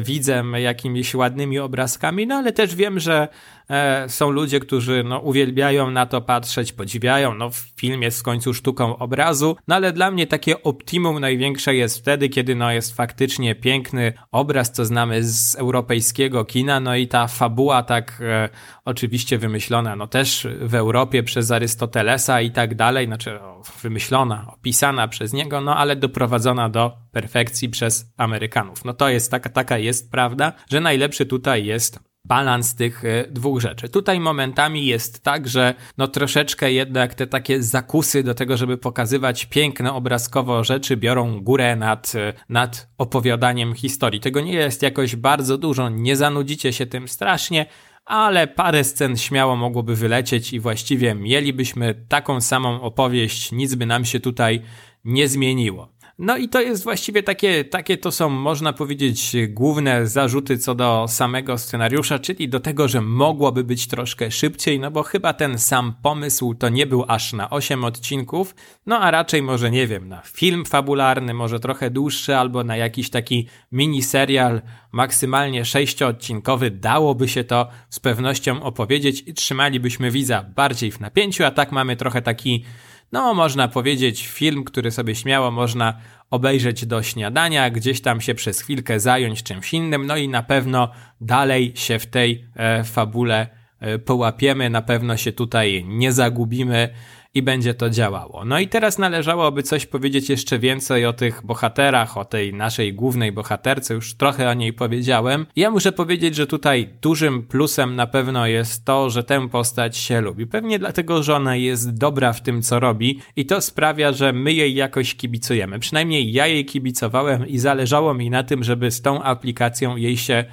widzem 0.00 0.52
jakimiś 0.52 1.14
ładnymi 1.14 1.58
obrazkami, 1.58 2.26
no 2.26 2.34
ale 2.34 2.52
też 2.52 2.74
wiem, 2.74 3.00
że 3.00 3.28
E, 3.70 4.08
są 4.08 4.30
ludzie, 4.30 4.60
którzy 4.60 5.04
no, 5.04 5.18
uwielbiają 5.18 5.90
na 5.90 6.06
to 6.06 6.20
patrzeć, 6.20 6.72
podziwiają. 6.72 7.34
No, 7.34 7.50
film 7.76 8.02
jest 8.02 8.20
w 8.20 8.22
końcu 8.22 8.54
sztuką 8.54 8.96
obrazu, 8.96 9.56
no 9.68 9.74
ale 9.74 9.92
dla 9.92 10.10
mnie 10.10 10.26
takie 10.26 10.62
optimum 10.62 11.20
największe 11.20 11.74
jest 11.74 11.98
wtedy, 11.98 12.28
kiedy 12.28 12.54
no, 12.54 12.72
jest 12.72 12.96
faktycznie 12.96 13.54
piękny 13.54 14.12
obraz, 14.32 14.72
co 14.72 14.84
znamy 14.84 15.24
z 15.24 15.56
europejskiego 15.56 16.44
kina, 16.44 16.80
no 16.80 16.96
i 16.96 17.08
ta 17.08 17.26
fabuła 17.26 17.82
tak 17.82 18.22
e, 18.24 18.48
oczywiście 18.88 19.38
wymyślona, 19.38 19.96
no 19.96 20.06
też 20.06 20.46
w 20.60 20.74
Europie 20.74 21.22
przez 21.22 21.50
Arystotelesa 21.50 22.40
i 22.40 22.50
tak 22.50 22.74
dalej, 22.74 23.06
znaczy 23.06 23.38
wymyślona, 23.82 24.46
opisana 24.54 25.08
przez 25.08 25.32
niego, 25.32 25.60
no 25.60 25.76
ale 25.76 25.96
doprowadzona 25.96 26.68
do 26.68 26.96
perfekcji 27.12 27.68
przez 27.68 28.12
Amerykanów. 28.16 28.84
No 28.84 28.92
to 28.92 29.08
jest 29.08 29.30
taka, 29.30 29.50
taka 29.50 29.78
jest 29.78 30.10
prawda, 30.10 30.52
że 30.70 30.80
najlepszy 30.80 31.26
tutaj 31.26 31.64
jest 31.64 32.00
balans 32.24 32.74
tych 32.74 33.04
e, 33.04 33.24
dwóch 33.30 33.60
rzeczy. 33.60 33.88
Tutaj 33.88 34.20
momentami 34.20 34.86
jest 34.86 35.22
tak, 35.22 35.48
że 35.48 35.74
no 35.98 36.08
troszeczkę 36.08 36.72
jednak 36.72 37.14
te 37.14 37.26
takie 37.26 37.62
zakusy 37.62 38.22
do 38.22 38.34
tego, 38.34 38.56
żeby 38.56 38.78
pokazywać 38.78 39.46
piękne 39.46 39.92
obrazkowo 39.92 40.64
rzeczy 40.64 40.96
biorą 40.96 41.40
górę 41.40 41.76
nad, 41.76 42.12
e, 42.14 42.32
nad 42.48 42.88
opowiadaniem 42.98 43.74
historii. 43.74 44.20
Tego 44.20 44.40
nie 44.40 44.52
jest 44.52 44.82
jakoś 44.82 45.16
bardzo 45.16 45.58
dużo, 45.58 45.88
nie 45.88 46.16
zanudzicie 46.16 46.72
się 46.72 46.86
tym 46.86 47.08
strasznie, 47.08 47.66
ale 48.08 48.46
parę 48.46 48.84
scen 48.84 49.16
śmiało 49.16 49.56
mogłoby 49.56 49.96
wylecieć 49.96 50.52
i 50.52 50.60
właściwie 50.60 51.14
mielibyśmy 51.14 51.94
taką 52.08 52.40
samą 52.40 52.80
opowieść, 52.80 53.52
nic 53.52 53.74
by 53.74 53.86
nam 53.86 54.04
się 54.04 54.20
tutaj 54.20 54.62
nie 55.04 55.28
zmieniło. 55.28 55.88
No 56.18 56.36
i 56.36 56.48
to 56.48 56.60
jest 56.60 56.84
właściwie 56.84 57.22
takie, 57.22 57.64
takie 57.64 57.96
to 57.96 58.12
są, 58.12 58.28
można 58.28 58.72
powiedzieć, 58.72 59.36
główne 59.48 60.06
zarzuty 60.06 60.58
co 60.58 60.74
do 60.74 61.06
samego 61.08 61.58
scenariusza, 61.58 62.18
czyli 62.18 62.48
do 62.48 62.60
tego, 62.60 62.88
że 62.88 63.00
mogłoby 63.00 63.64
być 63.64 63.86
troszkę 63.86 64.30
szybciej, 64.30 64.80
no 64.80 64.90
bo 64.90 65.02
chyba 65.02 65.32
ten 65.32 65.58
sam 65.58 65.94
pomysł 66.02 66.54
to 66.54 66.68
nie 66.68 66.86
był 66.86 67.04
aż 67.08 67.32
na 67.32 67.50
8 67.50 67.84
odcinków, 67.84 68.54
no 68.86 68.98
a 68.98 69.10
raczej 69.10 69.42
może, 69.42 69.70
nie 69.70 69.86
wiem, 69.86 70.08
na 70.08 70.22
film 70.22 70.64
fabularny, 70.64 71.34
może 71.34 71.60
trochę 71.60 71.90
dłuższy, 71.90 72.36
albo 72.36 72.64
na 72.64 72.76
jakiś 72.76 73.10
taki 73.10 73.48
miniserial, 73.72 74.62
maksymalnie 74.92 75.62
6-odcinkowy, 75.62 76.70
dałoby 76.70 77.28
się 77.28 77.44
to 77.44 77.68
z 77.90 78.00
pewnością 78.00 78.62
opowiedzieć 78.62 79.22
i 79.26 79.34
trzymalibyśmy 79.34 80.10
widza 80.10 80.44
bardziej 80.56 80.90
w 80.90 81.00
napięciu, 81.00 81.44
a 81.44 81.50
tak 81.50 81.72
mamy 81.72 81.96
trochę 81.96 82.22
taki 82.22 82.64
no, 83.12 83.34
można 83.34 83.68
powiedzieć, 83.68 84.26
film, 84.26 84.64
który 84.64 84.90
sobie 84.90 85.14
śmiało 85.14 85.50
można 85.50 85.94
obejrzeć 86.30 86.86
do 86.86 87.02
śniadania, 87.02 87.70
gdzieś 87.70 88.00
tam 88.00 88.20
się 88.20 88.34
przez 88.34 88.60
chwilkę 88.60 89.00
zająć 89.00 89.42
czymś 89.42 89.74
innym, 89.74 90.06
no 90.06 90.16
i 90.16 90.28
na 90.28 90.42
pewno 90.42 90.90
dalej 91.20 91.72
się 91.74 91.98
w 91.98 92.06
tej 92.06 92.44
e, 92.56 92.84
fabule 92.84 93.46
e, 93.80 93.98
połapiemy, 93.98 94.70
na 94.70 94.82
pewno 94.82 95.16
się 95.16 95.32
tutaj 95.32 95.84
nie 95.88 96.12
zagubimy 96.12 96.88
i 97.34 97.42
będzie 97.42 97.74
to 97.74 97.90
działało. 97.90 98.44
No 98.44 98.58
i 98.58 98.68
teraz 98.68 98.98
należałoby 98.98 99.62
coś 99.62 99.86
powiedzieć 99.86 100.30
jeszcze 100.30 100.58
więcej 100.58 101.06
o 101.06 101.12
tych 101.12 101.46
bohaterach, 101.46 102.18
o 102.18 102.24
tej 102.24 102.54
naszej 102.54 102.94
głównej 102.94 103.32
bohaterce, 103.32 103.94
już 103.94 104.14
trochę 104.14 104.50
o 104.50 104.54
niej 104.54 104.72
powiedziałem. 104.72 105.46
Ja 105.56 105.70
muszę 105.70 105.92
powiedzieć, 105.92 106.34
że 106.34 106.46
tutaj 106.46 106.88
dużym 107.02 107.42
plusem 107.42 107.96
na 107.96 108.06
pewno 108.06 108.46
jest 108.46 108.84
to, 108.84 109.10
że 109.10 109.24
tę 109.24 109.48
postać 109.48 109.96
się 109.96 110.20
lubi. 110.20 110.46
Pewnie 110.46 110.78
dlatego, 110.78 111.22
że 111.22 111.36
ona 111.36 111.56
jest 111.56 111.98
dobra 111.98 112.32
w 112.32 112.42
tym, 112.42 112.62
co 112.62 112.80
robi 112.80 113.20
i 113.36 113.46
to 113.46 113.60
sprawia, 113.60 114.12
że 114.12 114.32
my 114.32 114.52
jej 114.52 114.74
jakoś 114.74 115.14
kibicujemy. 115.14 115.78
Przynajmniej 115.78 116.32
ja 116.32 116.46
jej 116.46 116.64
kibicowałem 116.64 117.46
i 117.46 117.58
zależało 117.58 118.14
mi 118.14 118.30
na 118.30 118.42
tym, 118.42 118.64
żeby 118.64 118.90
z 118.90 119.02
tą 119.02 119.22
aplikacją 119.22 119.96
jej 119.96 120.16
się 120.16 120.44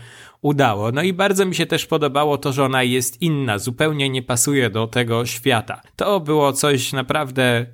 udało. 0.46 0.92
No 0.92 1.02
i 1.02 1.14
bardzo 1.14 1.46
mi 1.46 1.56
się 1.56 1.66
też 1.66 1.86
podobało 1.86 2.38
to, 2.38 2.54
że 2.54 2.64
ona 2.64 2.84
jest 2.84 3.22
inna, 3.22 3.58
zupełnie 3.58 4.10
nie 4.10 4.22
pasuje 4.22 4.70
do 4.70 4.88
tego 4.88 5.26
świata. 5.26 5.82
To 5.96 6.20
było 6.20 6.54
coś 6.54 6.94
naprawdę 6.94 7.66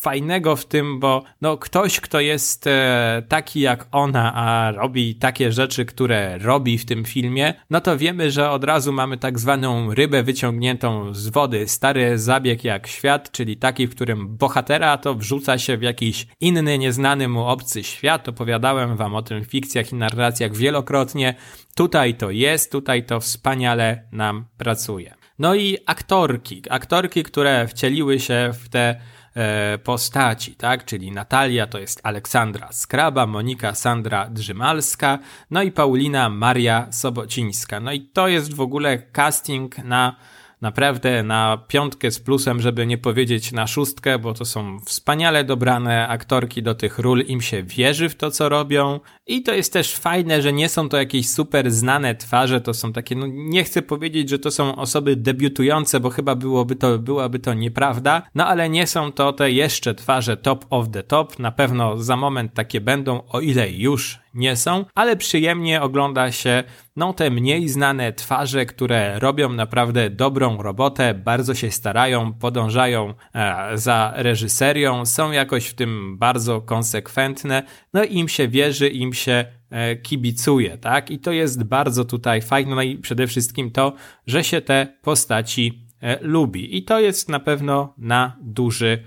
fajnego 0.00 0.56
w 0.56 0.64
tym, 0.64 1.00
bo 1.00 1.22
no 1.40 1.56
ktoś, 1.56 2.00
kto 2.00 2.20
jest 2.20 2.66
e, 2.66 3.22
taki 3.28 3.60
jak 3.60 3.86
ona, 3.92 4.34
a 4.34 4.72
robi 4.72 5.14
takie 5.14 5.52
rzeczy, 5.52 5.84
które 5.84 6.38
robi 6.38 6.78
w 6.78 6.84
tym 6.84 7.04
filmie, 7.04 7.54
no 7.70 7.80
to 7.80 7.98
wiemy, 7.98 8.30
że 8.30 8.50
od 8.50 8.64
razu 8.64 8.92
mamy 8.92 9.18
tak 9.18 9.38
zwaną 9.38 9.94
rybę 9.94 10.22
wyciągniętą 10.22 11.14
z 11.14 11.28
wody. 11.28 11.68
Stary 11.68 12.18
zabieg 12.18 12.64
jak 12.64 12.86
świat, 12.86 13.30
czyli 13.30 13.56
taki, 13.56 13.86
w 13.86 13.94
którym 13.94 14.36
bohatera 14.36 14.98
to 14.98 15.14
wrzuca 15.14 15.58
się 15.58 15.76
w 15.76 15.82
jakiś 15.82 16.26
inny, 16.40 16.78
nieznany 16.78 17.28
mu 17.28 17.46
obcy 17.46 17.84
świat. 17.84 18.28
Opowiadałem 18.28 18.96
wam 18.96 19.14
o 19.14 19.22
tym 19.22 19.44
w 19.44 19.46
fikcjach 19.46 19.92
i 19.92 19.94
narracjach 19.94 20.56
wielokrotnie. 20.56 21.34
Tutaj 21.74 22.09
to 22.14 22.30
jest, 22.30 22.72
tutaj 22.72 23.06
to 23.06 23.20
wspaniale 23.20 24.02
nam 24.12 24.44
pracuje. 24.56 25.14
No 25.38 25.54
i 25.54 25.78
aktorki, 25.86 26.62
aktorki, 26.70 27.22
które 27.22 27.68
wcieliły 27.68 28.20
się 28.20 28.50
w 28.54 28.68
te 28.68 29.00
e, 29.34 29.78
postaci, 29.78 30.54
tak? 30.54 30.84
Czyli 30.84 31.12
Natalia 31.12 31.66
to 31.66 31.78
jest 31.78 32.00
Aleksandra 32.02 32.72
Skraba, 32.72 33.26
Monika 33.26 33.74
Sandra 33.74 34.28
Drzymalska, 34.30 35.18
no 35.50 35.62
i 35.62 35.72
Paulina 35.72 36.28
Maria 36.28 36.86
Sobocińska. 36.92 37.80
No 37.80 37.92
i 37.92 38.00
to 38.00 38.28
jest 38.28 38.54
w 38.54 38.60
ogóle 38.60 38.98
casting 38.98 39.78
na 39.78 40.16
naprawdę 40.60 41.22
na 41.22 41.64
piątkę 41.68 42.10
z 42.10 42.20
plusem, 42.20 42.60
żeby 42.60 42.86
nie 42.86 42.98
powiedzieć 42.98 43.52
na 43.52 43.66
szóstkę, 43.66 44.18
bo 44.18 44.34
to 44.34 44.44
są 44.44 44.80
wspaniale 44.80 45.44
dobrane 45.44 46.08
aktorki 46.08 46.62
do 46.62 46.74
tych 46.74 46.98
ról, 46.98 47.20
im 47.20 47.40
się 47.40 47.62
wierzy 47.62 48.08
w 48.08 48.14
to, 48.14 48.30
co 48.30 48.48
robią. 48.48 49.00
I 49.26 49.42
to 49.42 49.54
jest 49.54 49.72
też 49.72 49.94
fajne, 49.96 50.42
że 50.42 50.52
nie 50.52 50.68
są 50.68 50.88
to 50.88 50.96
jakieś 50.96 51.28
super 51.28 51.70
znane 51.70 52.14
twarze, 52.14 52.60
to 52.60 52.74
są 52.74 52.92
takie, 52.92 53.16
no 53.16 53.26
nie 53.28 53.64
chcę 53.64 53.82
powiedzieć, 53.82 54.28
że 54.28 54.38
to 54.38 54.50
są 54.50 54.76
osoby 54.76 55.16
debiutujące, 55.16 56.00
bo 56.00 56.10
chyba 56.10 56.34
byłoby 56.34 56.76
to, 56.76 56.98
byłaby 56.98 57.38
to 57.38 57.54
nieprawda, 57.54 58.22
no 58.34 58.46
ale 58.46 58.68
nie 58.68 58.86
są 58.86 59.12
to 59.12 59.32
te 59.32 59.50
jeszcze 59.50 59.94
twarze 59.94 60.36
top 60.36 60.66
of 60.70 60.90
the 60.90 61.02
top, 61.02 61.38
na 61.38 61.52
pewno 61.52 61.98
za 61.98 62.16
moment 62.16 62.54
takie 62.54 62.80
będą, 62.80 63.22
o 63.28 63.40
ile 63.40 63.70
już 63.70 64.19
nie 64.34 64.56
są, 64.56 64.84
ale 64.94 65.16
przyjemnie 65.16 65.82
ogląda 65.82 66.32
się 66.32 66.64
no 66.96 67.12
te 67.12 67.30
mniej 67.30 67.68
znane 67.68 68.12
twarze, 68.12 68.66
które 68.66 69.18
robią 69.18 69.52
naprawdę 69.52 70.10
dobrą 70.10 70.62
robotę, 70.62 71.14
bardzo 71.14 71.54
się 71.54 71.70
starają, 71.70 72.32
podążają 72.32 73.14
e, 73.34 73.78
za 73.78 74.12
reżyserią, 74.16 75.06
są 75.06 75.32
jakoś 75.32 75.66
w 75.66 75.74
tym 75.74 76.18
bardzo 76.18 76.60
konsekwentne, 76.60 77.62
no 77.92 78.04
im 78.04 78.28
się 78.28 78.48
wierzy, 78.48 78.88
im 78.88 79.12
się 79.12 79.44
e, 79.70 79.96
kibicuje, 79.96 80.78
tak? 80.78 81.10
I 81.10 81.18
to 81.18 81.32
jest 81.32 81.64
bardzo 81.64 82.04
tutaj 82.04 82.42
fajne, 82.42 82.74
no 82.74 82.82
i 82.82 82.98
przede 82.98 83.26
wszystkim 83.26 83.70
to, 83.70 83.92
że 84.26 84.44
się 84.44 84.60
te 84.60 84.98
postaci 85.02 85.86
e, 86.00 86.18
lubi. 86.20 86.76
I 86.76 86.84
to 86.84 87.00
jest 87.00 87.28
na 87.28 87.40
pewno 87.40 87.94
na 87.98 88.36
duży 88.42 89.04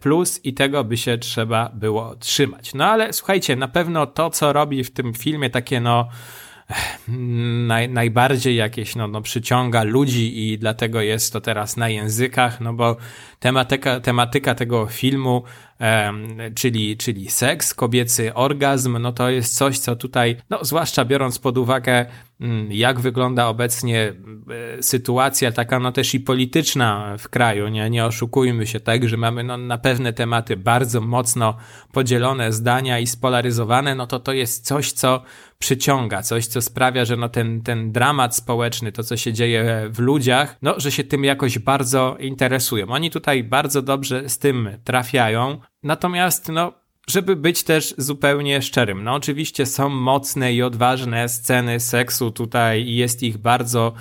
plus 0.00 0.40
i 0.44 0.54
tego 0.54 0.84
by 0.84 0.96
się 0.96 1.18
trzeba 1.18 1.68
było 1.74 2.16
trzymać. 2.16 2.74
No 2.74 2.84
ale 2.84 3.12
słuchajcie, 3.12 3.56
na 3.56 3.68
pewno 3.68 4.06
to, 4.06 4.30
co 4.30 4.52
robi 4.52 4.84
w 4.84 4.90
tym 4.90 5.14
filmie, 5.14 5.50
takie 5.50 5.80
no 5.80 6.08
naj, 7.66 7.88
najbardziej 7.88 8.56
jakieś, 8.56 8.96
no, 8.96 9.08
no, 9.08 9.22
przyciąga 9.22 9.82
ludzi 9.82 10.52
i 10.52 10.58
dlatego 10.58 11.00
jest 11.00 11.32
to 11.32 11.40
teraz 11.40 11.76
na 11.76 11.88
językach, 11.88 12.60
no 12.60 12.74
bo 12.74 12.96
tematyka, 13.44 14.00
tematyka 14.00 14.54
tego 14.54 14.86
filmu 14.86 15.44
czyli, 16.54 16.96
czyli 16.96 17.30
seks, 17.30 17.74
kobiecy 17.74 18.34
orgazm, 18.34 18.98
no 19.00 19.12
to 19.12 19.30
jest 19.30 19.56
coś, 19.56 19.78
co 19.78 19.96
tutaj, 19.96 20.36
no 20.50 20.58
zwłaszcza 20.62 21.04
biorąc 21.04 21.38
pod 21.38 21.58
uwagę, 21.58 22.06
mm, 22.40 22.72
jak 22.72 23.00
wygląda 23.00 23.46
obecnie 23.46 24.12
e, 24.78 24.82
sytuacja 24.82 25.52
taka, 25.52 25.78
no 25.78 25.92
też 25.92 26.14
i 26.14 26.20
polityczna 26.20 27.16
w 27.18 27.28
kraju, 27.28 27.68
nie, 27.68 27.90
nie 27.90 28.04
oszukujmy 28.04 28.66
się, 28.66 28.80
tak, 28.80 29.08
że 29.08 29.16
mamy 29.16 29.44
no, 29.44 29.56
na 29.56 29.78
pewne 29.78 30.12
tematy 30.12 30.56
bardzo 30.56 31.00
mocno 31.00 31.56
podzielone 31.92 32.52
zdania 32.52 32.98
i 32.98 33.06
spolaryzowane, 33.06 33.94
no 33.94 34.06
to 34.06 34.20
to 34.20 34.32
jest 34.32 34.66
coś, 34.66 34.92
co 34.92 35.22
przyciąga, 35.58 36.22
coś, 36.22 36.46
co 36.46 36.62
sprawia, 36.62 37.04
że 37.04 37.16
no 37.16 37.28
ten, 37.28 37.62
ten 37.62 37.92
dramat 37.92 38.36
społeczny, 38.36 38.92
to 38.92 39.02
co 39.02 39.16
się 39.16 39.32
dzieje 39.32 39.86
w 39.90 39.98
ludziach, 39.98 40.56
no, 40.62 40.74
że 40.76 40.92
się 40.92 41.04
tym 41.04 41.24
jakoś 41.24 41.58
bardzo 41.58 42.16
interesują. 42.20 42.86
Oni 42.88 43.10
tutaj 43.10 43.33
bardzo 43.42 43.82
dobrze 43.82 44.28
z 44.28 44.38
tym 44.38 44.68
trafiają, 44.84 45.60
natomiast 45.82 46.48
no, 46.48 46.72
żeby 47.08 47.36
być 47.36 47.62
też 47.62 47.94
zupełnie 47.98 48.62
szczerym, 48.62 49.04
no 49.04 49.14
oczywiście 49.14 49.66
są 49.66 49.88
mocne 49.88 50.54
i 50.54 50.62
odważne 50.62 51.28
sceny 51.28 51.80
seksu 51.80 52.30
tutaj 52.30 52.82
i 52.82 52.96
jest 52.96 53.22
ich 53.22 53.38
bardzo 53.38 53.94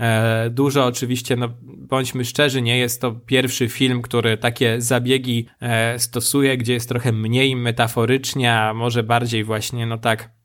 e, 0.00 0.50
dużo. 0.50 0.86
Oczywiście, 0.86 1.36
no 1.36 1.48
bądźmy 1.62 2.24
szczerzy, 2.24 2.62
nie 2.62 2.78
jest 2.78 3.00
to 3.00 3.12
pierwszy 3.12 3.68
film, 3.68 4.02
który 4.02 4.36
takie 4.36 4.80
zabiegi 4.80 5.46
e, 5.60 5.98
stosuje, 5.98 6.56
gdzie 6.56 6.72
jest 6.72 6.88
trochę 6.88 7.12
mniej 7.12 7.56
metaforycznie, 7.56 8.54
a 8.54 8.74
może 8.74 9.02
bardziej 9.02 9.44
właśnie, 9.44 9.86
no 9.86 9.98
tak 9.98 10.35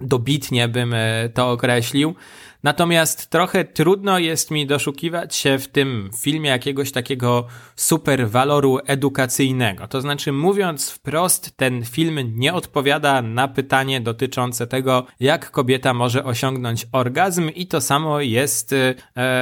dobitnie 0.00 0.68
bym 0.68 0.94
e, 0.94 1.28
to 1.34 1.50
określił. 1.50 2.14
Natomiast 2.62 3.30
trochę 3.30 3.64
trudno 3.64 4.18
jest 4.18 4.50
mi 4.50 4.66
doszukiwać 4.66 5.36
się 5.36 5.58
w 5.58 5.68
tym 5.68 6.10
filmie 6.18 6.50
jakiegoś 6.50 6.92
takiego 6.92 7.46
super 7.76 8.28
waloru 8.28 8.78
edukacyjnego. 8.86 9.88
To 9.88 10.00
znaczy, 10.00 10.32
mówiąc 10.32 10.90
wprost, 10.90 11.56
ten 11.56 11.84
film 11.84 12.32
nie 12.34 12.54
odpowiada 12.54 13.22
na 13.22 13.48
pytanie 13.48 14.00
dotyczące 14.00 14.66
tego, 14.66 15.06
jak 15.20 15.50
kobieta 15.50 15.94
może 15.94 16.24
osiągnąć 16.24 16.86
orgazm, 16.92 17.50
i 17.54 17.66
to 17.66 17.80
samo 17.80 18.20
jest 18.20 18.72
e, 18.72 18.94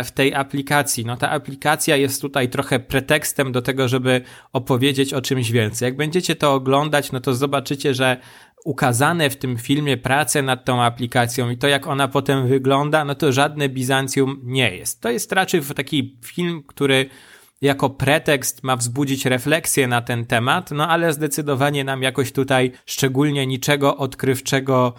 w 0.04 0.10
tej 0.10 0.34
aplikacji. 0.34 1.06
No, 1.06 1.16
ta 1.16 1.30
aplikacja 1.30 1.96
jest 1.96 2.22
tutaj 2.22 2.48
trochę 2.48 2.80
pretekstem 2.80 3.52
do 3.52 3.62
tego, 3.62 3.88
żeby 3.88 4.20
opowiedzieć 4.52 5.14
o 5.14 5.22
czymś 5.22 5.50
więcej. 5.50 5.86
Jak 5.86 5.96
będziecie 5.96 6.36
to 6.36 6.54
oglądać, 6.54 7.12
no 7.12 7.20
to 7.20 7.34
zobaczycie, 7.34 7.94
że 7.94 8.16
ukazane 8.64 9.30
w 9.30 9.36
tym 9.36 9.56
filmie 9.56 9.96
prace 9.96 10.42
nad 10.42 10.64
tą 10.64 10.82
aplikacją 10.82 11.50
i 11.50 11.56
to, 11.58 11.68
jak 11.68 11.86
ona 11.86 12.08
potem 12.08 12.48
wygląda, 12.48 13.04
no 13.04 13.14
to 13.14 13.32
żadne 13.32 13.68
Bizancjum 13.68 14.40
nie 14.42 14.76
jest. 14.76 15.00
To 15.00 15.10
jest 15.10 15.32
raczej 15.32 15.62
taki 15.62 16.18
film, 16.24 16.62
który 16.66 17.10
jako 17.60 17.90
pretekst 17.90 18.62
ma 18.62 18.76
wzbudzić 18.76 19.26
refleksję 19.26 19.88
na 19.88 20.02
ten 20.02 20.26
temat, 20.26 20.70
no 20.70 20.88
ale 20.88 21.12
zdecydowanie 21.12 21.84
nam 21.84 22.02
jakoś 22.02 22.32
tutaj 22.32 22.72
szczególnie 22.86 23.46
niczego 23.46 23.96
odkrywczego 23.96 24.94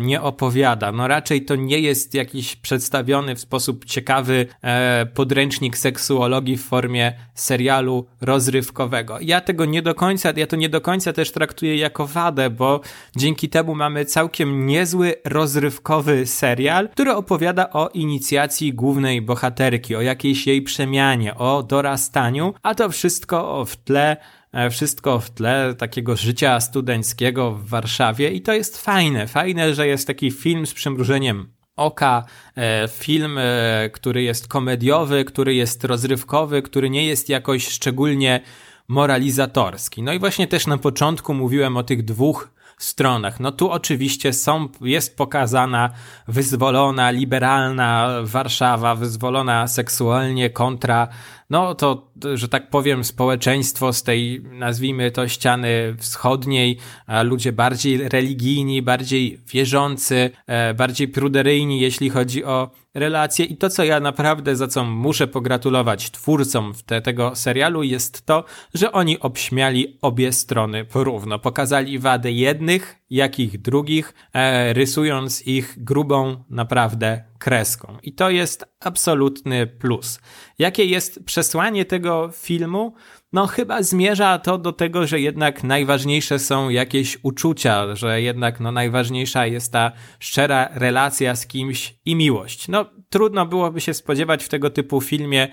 nie 0.00 0.22
opowiada. 0.22 0.92
No 0.92 1.08
raczej 1.08 1.44
to 1.44 1.56
nie 1.56 1.78
jest 1.78 2.14
jakiś 2.14 2.56
przedstawiony 2.56 3.34
w 3.34 3.40
sposób 3.40 3.84
ciekawy 3.84 4.46
e, 4.62 5.06
podręcznik 5.14 5.78
seksuologii 5.78 6.56
w 6.56 6.64
formie 6.64 7.12
serialu 7.34 8.06
rozrywkowego. 8.20 9.18
Ja 9.20 9.40
tego 9.40 9.64
nie 9.64 9.82
do 9.82 9.94
końca, 9.94 10.32
ja 10.36 10.46
to 10.46 10.56
nie 10.56 10.68
do 10.68 10.80
końca 10.80 11.12
też 11.12 11.32
traktuję 11.32 11.76
jako 11.76 12.06
wadę, 12.06 12.50
bo 12.50 12.80
dzięki 13.16 13.48
temu 13.48 13.74
mamy 13.74 14.04
całkiem 14.04 14.66
niezły 14.66 15.14
rozrywkowy 15.24 16.26
serial, 16.26 16.88
który 16.88 17.12
opowiada 17.12 17.70
o 17.70 17.88
inicjacji 17.88 18.74
głównej 18.74 19.22
bohaterki, 19.22 19.96
o 19.96 20.00
jakiejś 20.00 20.46
jej 20.46 20.62
przemianie, 20.62 21.34
o 21.34 21.62
dorastaniu, 21.62 22.54
a 22.62 22.74
to 22.74 22.88
wszystko 22.88 23.64
w 23.64 23.76
tle 23.76 24.16
E, 24.16 24.37
wszystko 24.70 25.20
w 25.20 25.30
tle 25.30 25.74
takiego 25.78 26.16
życia 26.16 26.60
studenckiego 26.60 27.52
w 27.52 27.68
Warszawie 27.68 28.30
i 28.30 28.40
to 28.40 28.52
jest 28.52 28.82
fajne. 28.82 29.26
Fajne, 29.26 29.74
że 29.74 29.86
jest 29.86 30.06
taki 30.06 30.30
film 30.30 30.66
z 30.66 30.74
przymrużeniem 30.74 31.52
oka, 31.76 32.24
e, 32.56 32.88
film, 32.88 33.38
e, 33.38 33.90
który 33.92 34.22
jest 34.22 34.48
komediowy, 34.48 35.24
który 35.24 35.54
jest 35.54 35.84
rozrywkowy, 35.84 36.62
który 36.62 36.90
nie 36.90 37.06
jest 37.06 37.28
jakoś 37.28 37.68
szczególnie 37.68 38.40
moralizatorski. 38.88 40.02
No 40.02 40.12
i 40.12 40.18
właśnie 40.18 40.46
też 40.46 40.66
na 40.66 40.78
początku 40.78 41.34
mówiłem 41.34 41.76
o 41.76 41.82
tych 41.82 42.04
dwóch 42.04 42.50
stronach. 42.78 43.40
No 43.40 43.52
tu 43.52 43.70
oczywiście 43.70 44.32
są, 44.32 44.68
jest 44.80 45.16
pokazana 45.16 45.90
wyzwolona, 46.28 47.10
liberalna 47.10 48.08
Warszawa, 48.22 48.94
wyzwolona 48.94 49.68
seksualnie 49.68 50.50
kontra 50.50 51.08
no 51.50 51.74
to, 51.74 52.12
że 52.34 52.48
tak 52.48 52.70
powiem, 52.70 53.04
społeczeństwo 53.04 53.92
z 53.92 54.02
tej, 54.02 54.42
nazwijmy 54.42 55.10
to, 55.10 55.28
ściany 55.28 55.96
wschodniej, 55.98 56.78
ludzie 57.24 57.52
bardziej 57.52 58.08
religijni, 58.08 58.82
bardziej 58.82 59.40
wierzący, 59.52 60.30
e, 60.46 60.74
bardziej 60.74 61.08
pruderyjni, 61.08 61.80
jeśli 61.80 62.10
chodzi 62.10 62.44
o 62.44 62.70
relacje. 62.94 63.44
I 63.44 63.56
to, 63.56 63.70
co 63.70 63.84
ja 63.84 64.00
naprawdę, 64.00 64.56
za 64.56 64.68
co 64.68 64.84
muszę 64.84 65.26
pogratulować 65.26 66.10
twórcom 66.10 66.72
te, 66.86 67.00
tego 67.02 67.36
serialu, 67.36 67.82
jest 67.82 68.26
to, 68.26 68.44
że 68.74 68.92
oni 68.92 69.20
obśmiali 69.20 69.98
obie 70.02 70.32
strony 70.32 70.84
porówno. 70.84 71.38
Pokazali 71.38 71.98
wady 71.98 72.32
jednych, 72.32 72.96
jak 73.10 73.40
ich 73.40 73.62
drugich, 73.62 74.14
e, 74.34 74.72
rysując 74.72 75.46
ich 75.46 75.84
grubą, 75.84 76.44
naprawdę 76.50 77.24
kreską. 77.38 77.96
I 78.02 78.12
to 78.12 78.30
jest 78.30 78.64
absolutny 78.80 79.66
plus. 79.66 80.20
Jakie 80.58 80.84
jest 80.84 81.24
przesłanie 81.24 81.84
tego 81.84 82.30
filmu? 82.32 82.94
No, 83.32 83.46
chyba 83.46 83.82
zmierza 83.82 84.38
to 84.38 84.58
do 84.58 84.72
tego, 84.72 85.06
że 85.06 85.20
jednak 85.20 85.64
najważniejsze 85.64 86.38
są 86.38 86.68
jakieś 86.68 87.18
uczucia, 87.22 87.96
że 87.96 88.22
jednak 88.22 88.60
no, 88.60 88.72
najważniejsza 88.72 89.46
jest 89.46 89.72
ta 89.72 89.92
szczera 90.18 90.68
relacja 90.74 91.36
z 91.36 91.46
kimś 91.46 91.94
i 92.04 92.14
miłość. 92.14 92.68
No, 92.68 92.86
trudno 93.08 93.46
byłoby 93.46 93.80
się 93.80 93.94
spodziewać 93.94 94.44
w 94.44 94.48
tego 94.48 94.70
typu 94.70 95.00
filmie 95.00 95.48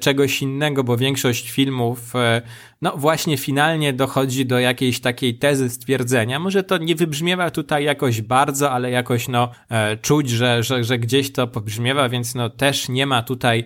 czegoś 0.00 0.42
innego, 0.42 0.84
bo 0.84 0.96
większość 0.96 1.50
filmów, 1.50 2.16
e, 2.16 2.42
no 2.82 2.96
właśnie 2.96 3.36
finalnie 3.36 3.92
dochodzi 3.92 4.46
do 4.46 4.58
jakiejś 4.58 5.00
takiej 5.00 5.34
tezy 5.34 5.70
stwierdzenia. 5.70 6.38
Może 6.38 6.62
to 6.62 6.78
nie 6.78 6.94
wybrzmiewa 6.94 7.50
tutaj 7.50 7.84
jakoś 7.84 8.22
bardzo, 8.22 8.70
ale 8.70 8.90
jakoś 8.90 9.28
no 9.28 9.50
e, 9.70 9.96
czuć, 9.96 10.30
że, 10.30 10.62
że, 10.62 10.84
że 10.84 10.98
gdzieś 10.98 11.32
to 11.32 11.46
pobrzmiewa, 11.46 12.08
więc 12.08 12.34
no 12.34 12.50
też 12.50 12.88
nie 12.88 13.06
ma 13.06 13.22
tutaj 13.22 13.64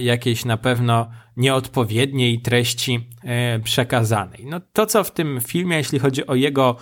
jakiejś 0.00 0.44
na 0.44 0.56
pewno 0.56 1.10
nieodpowiedniej 1.36 2.40
treści 2.40 3.06
przekazanej. 3.64 4.44
No 4.46 4.60
to, 4.72 4.86
co 4.86 5.04
w 5.04 5.10
tym 5.10 5.40
filmie, 5.46 5.76
jeśli 5.76 5.98
chodzi 5.98 6.26
o 6.26 6.34
jego 6.34 6.76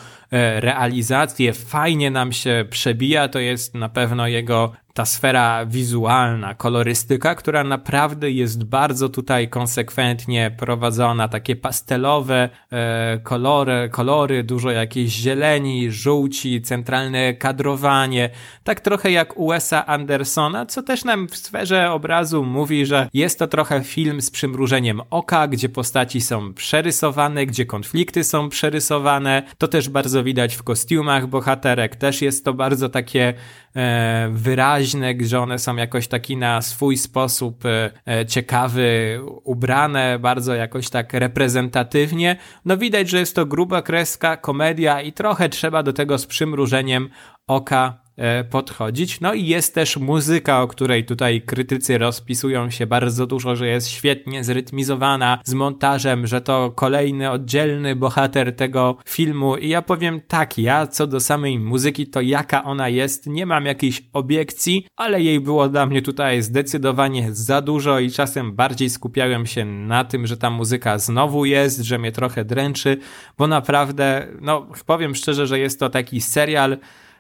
realizację, 0.56 1.52
fajnie 1.52 2.10
nam 2.10 2.32
się 2.32 2.64
przebija, 2.70 3.28
to 3.28 3.38
jest 3.38 3.74
na 3.74 3.88
pewno 3.88 4.26
jego 4.26 4.72
ta 4.94 5.04
sfera 5.04 5.66
wizualna, 5.66 6.54
kolorystyka, 6.54 7.34
która 7.34 7.64
naprawdę 7.64 8.30
jest 8.30 8.64
bardzo 8.64 9.08
tutaj 9.08 9.48
konsekwentnie 9.48 10.56
prowadzona, 10.58 11.28
takie 11.28 11.56
pastelowe 11.56 12.48
e, 12.72 13.20
kolory, 13.22 13.88
kolory, 13.92 14.44
dużo 14.44 14.70
jakiejś 14.70 15.12
zieleni, 15.12 15.90
żółci, 15.90 16.62
centralne 16.62 17.34
kadrowanie, 17.34 18.30
tak 18.64 18.80
trochę 18.80 19.10
jak 19.10 19.36
u 19.36 19.48
Wes'a 19.48 19.82
Andersona, 19.86 20.66
co 20.66 20.82
też 20.82 21.04
nam 21.04 21.28
w 21.28 21.36
sferze 21.36 21.90
obrazu 21.90 22.44
mówi, 22.44 22.86
że 22.86 23.08
jest 23.14 23.38
to 23.38 23.46
trochę 23.46 23.84
film 23.84 24.20
z 24.20 24.30
przymrużeniem 24.42 25.00
oka, 25.10 25.48
gdzie 25.48 25.68
postaci 25.68 26.20
są 26.20 26.54
przerysowane, 26.54 27.46
gdzie 27.46 27.66
konflikty 27.66 28.24
są 28.24 28.48
przerysowane, 28.48 29.42
to 29.58 29.68
też 29.68 29.88
bardzo 29.88 30.24
widać 30.24 30.56
w 30.56 30.62
kostiumach 30.62 31.26
bohaterek, 31.26 31.96
też 31.96 32.22
jest 32.22 32.44
to 32.44 32.54
bardzo 32.54 32.88
takie 32.88 33.34
e, 33.76 34.28
wyraźne, 34.32 35.14
że 35.20 35.40
one 35.40 35.58
są 35.58 35.76
jakoś 35.76 36.08
taki 36.08 36.36
na 36.36 36.62
swój 36.62 36.96
sposób 36.96 37.64
e, 37.66 38.26
ciekawy, 38.26 39.20
ubrane, 39.44 40.18
bardzo 40.18 40.54
jakoś 40.54 40.90
tak 40.90 41.12
reprezentatywnie. 41.12 42.36
No 42.64 42.76
widać, 42.76 43.08
że 43.08 43.18
jest 43.18 43.36
to 43.36 43.46
gruba 43.46 43.82
kreska, 43.82 44.36
komedia 44.36 45.02
i 45.02 45.12
trochę 45.12 45.48
trzeba 45.48 45.82
do 45.82 45.92
tego 45.92 46.18
z 46.18 46.26
przymrużeniem 46.26 47.08
oka 47.46 48.01
podchodzić. 48.50 49.20
No 49.20 49.34
i 49.34 49.46
jest 49.46 49.74
też 49.74 49.96
muzyka, 49.96 50.62
o 50.62 50.68
której 50.68 51.04
tutaj 51.04 51.42
krytycy 51.42 51.98
rozpisują 51.98 52.70
się 52.70 52.86
bardzo 52.86 53.26
dużo, 53.26 53.56
że 53.56 53.68
jest 53.68 53.88
świetnie 53.88 54.44
zrytmizowana 54.44 55.38
z 55.44 55.54
montażem, 55.54 56.26
że 56.26 56.40
to 56.40 56.70
kolejny 56.70 57.30
oddzielny 57.30 57.96
bohater 57.96 58.56
tego 58.56 58.96
filmu. 59.06 59.56
I 59.56 59.68
ja 59.68 59.82
powiem 59.82 60.20
tak, 60.28 60.58
ja 60.58 60.86
co 60.86 61.06
do 61.06 61.20
samej 61.20 61.58
muzyki, 61.58 62.06
to 62.06 62.20
jaka 62.20 62.64
ona 62.64 62.88
jest, 62.88 63.26
nie 63.26 63.46
mam 63.46 63.66
jakiejś 63.66 64.02
obiekcji, 64.12 64.86
ale 64.96 65.22
jej 65.22 65.40
było 65.40 65.68
dla 65.68 65.86
mnie 65.86 66.02
tutaj 66.02 66.42
zdecydowanie 66.42 67.34
za 67.34 67.60
dużo 67.60 68.00
i 68.00 68.10
czasem 68.10 68.52
bardziej 68.52 68.90
skupiałem 68.90 69.46
się 69.46 69.64
na 69.64 70.04
tym, 70.04 70.26
że 70.26 70.36
ta 70.36 70.50
muzyka 70.50 70.98
znowu 70.98 71.44
jest, 71.44 71.80
że 71.80 71.98
mnie 71.98 72.12
trochę 72.12 72.44
dręczy, 72.44 72.98
bo 73.38 73.46
naprawdę, 73.46 74.26
no 74.40 74.66
powiem 74.86 75.14
szczerze, 75.14 75.46
że 75.46 75.58
jest 75.58 75.80
to 75.80 75.90
taki 75.90 76.20
serial, 76.20 76.78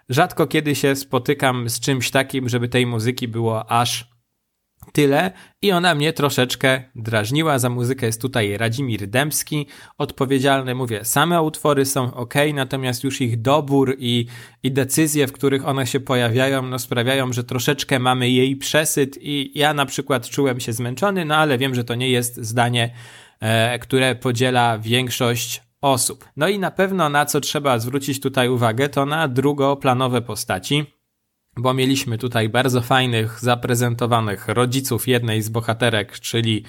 Rzadko 0.08 0.46
kiedy 0.46 0.74
się 0.74 0.96
spotykam 0.96 1.68
z 1.68 1.80
czymś 1.80 2.10
takim, 2.10 2.48
żeby 2.48 2.68
tej 2.68 2.86
muzyki 2.86 3.28
było 3.28 3.70
aż 3.70 4.12
Tyle 4.92 5.32
i 5.62 5.72
ona 5.72 5.94
mnie 5.94 6.12
troszeczkę 6.12 6.82
drażniła. 6.94 7.58
Za 7.58 7.68
muzykę 7.68 8.06
jest 8.06 8.20
tutaj 8.20 8.56
Radzimir 8.56 9.08
Dębski, 9.08 9.66
odpowiedzialny, 9.98 10.74
mówię, 10.74 11.04
same 11.04 11.42
utwory 11.42 11.84
są 11.84 12.14
ok, 12.14 12.34
natomiast 12.54 13.04
już 13.04 13.20
ich 13.20 13.40
dobór 13.40 13.96
i, 13.98 14.26
i 14.62 14.72
decyzje, 14.72 15.26
w 15.26 15.32
których 15.32 15.68
one 15.68 15.86
się 15.86 16.00
pojawiają, 16.00 16.62
no 16.62 16.78
sprawiają, 16.78 17.32
że 17.32 17.44
troszeczkę 17.44 17.98
mamy 17.98 18.30
jej 18.30 18.56
przesyt 18.56 19.18
i 19.20 19.58
ja 19.58 19.74
na 19.74 19.86
przykład 19.86 20.28
czułem 20.28 20.60
się 20.60 20.72
zmęczony, 20.72 21.24
no 21.24 21.36
ale 21.36 21.58
wiem, 21.58 21.74
że 21.74 21.84
to 21.84 21.94
nie 21.94 22.10
jest 22.10 22.36
zdanie, 22.36 22.94
e, 23.40 23.78
które 23.78 24.14
podziela 24.14 24.78
większość 24.78 25.62
osób. 25.82 26.24
No 26.36 26.48
i 26.48 26.58
na 26.58 26.70
pewno 26.70 27.08
na 27.08 27.26
co 27.26 27.40
trzeba 27.40 27.78
zwrócić 27.78 28.20
tutaj 28.20 28.48
uwagę, 28.48 28.88
to 28.88 29.06
na 29.06 29.28
drugoplanowe 29.28 30.22
postaci 30.22 30.86
bo 31.56 31.74
mieliśmy 31.74 32.18
tutaj 32.18 32.48
bardzo 32.48 32.80
fajnych, 32.80 33.40
zaprezentowanych 33.40 34.48
rodziców 34.48 35.08
jednej 35.08 35.42
z 35.42 35.48
bohaterek, 35.48 36.20
czyli 36.20 36.64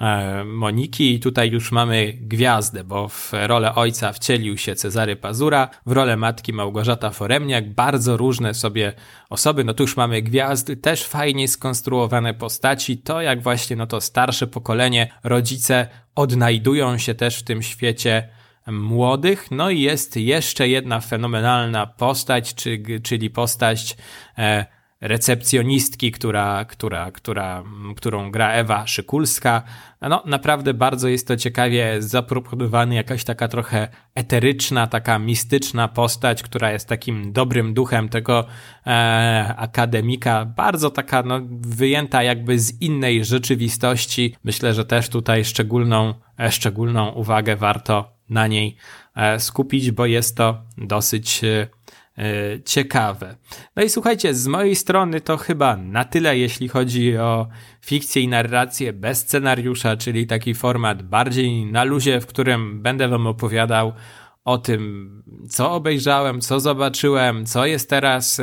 e, 0.00 0.44
Moniki. 0.44 1.14
I 1.14 1.20
tutaj 1.20 1.50
już 1.50 1.72
mamy 1.72 2.12
gwiazdę, 2.20 2.84
bo 2.84 3.08
w 3.08 3.32
rolę 3.32 3.74
ojca 3.74 4.12
wcielił 4.12 4.58
się 4.58 4.74
Cezary 4.74 5.16
Pazura, 5.16 5.68
w 5.86 5.92
rolę 5.92 6.16
matki 6.16 6.52
Małgorzata 6.52 7.10
Foremniak, 7.10 7.74
bardzo 7.74 8.16
różne 8.16 8.54
sobie 8.54 8.92
osoby, 9.30 9.64
no 9.64 9.74
tu 9.74 9.82
już 9.82 9.96
mamy 9.96 10.22
gwiazdy, 10.22 10.76
też 10.76 11.04
fajnie 11.04 11.48
skonstruowane 11.48 12.34
postaci, 12.34 12.98
to 12.98 13.20
jak 13.20 13.42
właśnie 13.42 13.76
no 13.76 13.86
to 13.86 14.00
starsze 14.00 14.46
pokolenie, 14.46 15.12
rodzice 15.24 15.88
odnajdują 16.14 16.98
się 16.98 17.14
też 17.14 17.38
w 17.38 17.44
tym 17.44 17.62
świecie 17.62 18.37
młodych. 18.70 19.50
No 19.50 19.70
i 19.70 19.80
jest 19.80 20.16
jeszcze 20.16 20.68
jedna 20.68 21.00
fenomenalna 21.00 21.86
postać, 21.86 22.54
czyli 23.02 23.30
postać 23.30 23.96
e, 24.38 24.78
recepcjonistki, 25.00 26.12
która, 26.12 26.64
która, 26.64 27.10
która, 27.10 27.64
którą 27.96 28.30
gra 28.30 28.52
Ewa 28.52 28.86
Szykulska. 28.86 29.62
No, 30.00 30.22
naprawdę 30.26 30.74
bardzo 30.74 31.08
jest 31.08 31.28
to 31.28 31.36
ciekawie 31.36 32.02
zaproponowany, 32.02 32.94
jakaś 32.94 33.24
taka 33.24 33.48
trochę 33.48 33.88
eteryczna, 34.14 34.86
taka 34.86 35.18
mistyczna 35.18 35.88
postać, 35.88 36.42
która 36.42 36.72
jest 36.72 36.88
takim 36.88 37.32
dobrym 37.32 37.74
duchem 37.74 38.08
tego 38.08 38.46
e, 38.86 39.54
akademika. 39.56 40.44
Bardzo 40.44 40.90
taka, 40.90 41.22
no, 41.22 41.40
wyjęta 41.60 42.22
jakby 42.22 42.58
z 42.58 42.80
innej 42.80 43.24
rzeczywistości. 43.24 44.34
Myślę, 44.44 44.74
że 44.74 44.84
też 44.84 45.08
tutaj 45.08 45.44
szczególną, 45.44 46.14
e, 46.40 46.52
szczególną 46.52 47.08
uwagę 47.08 47.56
warto 47.56 48.17
na 48.30 48.46
niej 48.46 48.76
e, 49.16 49.40
skupić, 49.40 49.90
bo 49.90 50.06
jest 50.06 50.36
to 50.36 50.62
dosyć 50.78 51.44
e, 51.44 51.68
e, 52.18 52.62
ciekawe. 52.64 53.36
No 53.76 53.82
i 53.82 53.88
słuchajcie, 53.88 54.34
z 54.34 54.46
mojej 54.46 54.76
strony 54.76 55.20
to 55.20 55.36
chyba 55.36 55.76
na 55.76 56.04
tyle, 56.04 56.38
jeśli 56.38 56.68
chodzi 56.68 57.16
o 57.16 57.48
fikcję 57.80 58.22
i 58.22 58.28
narrację 58.28 58.92
bez 58.92 59.18
scenariusza, 59.18 59.96
czyli 59.96 60.26
taki 60.26 60.54
format 60.54 61.02
bardziej 61.02 61.66
na 61.66 61.84
luzie, 61.84 62.20
w 62.20 62.26
którym 62.26 62.82
będę 62.82 63.08
Wam 63.08 63.26
opowiadał 63.26 63.92
o 64.44 64.58
tym, 64.58 65.22
co 65.48 65.72
obejrzałem, 65.72 66.40
co 66.40 66.60
zobaczyłem, 66.60 67.46
co 67.46 67.66
jest 67.66 67.90
teraz 67.90 68.40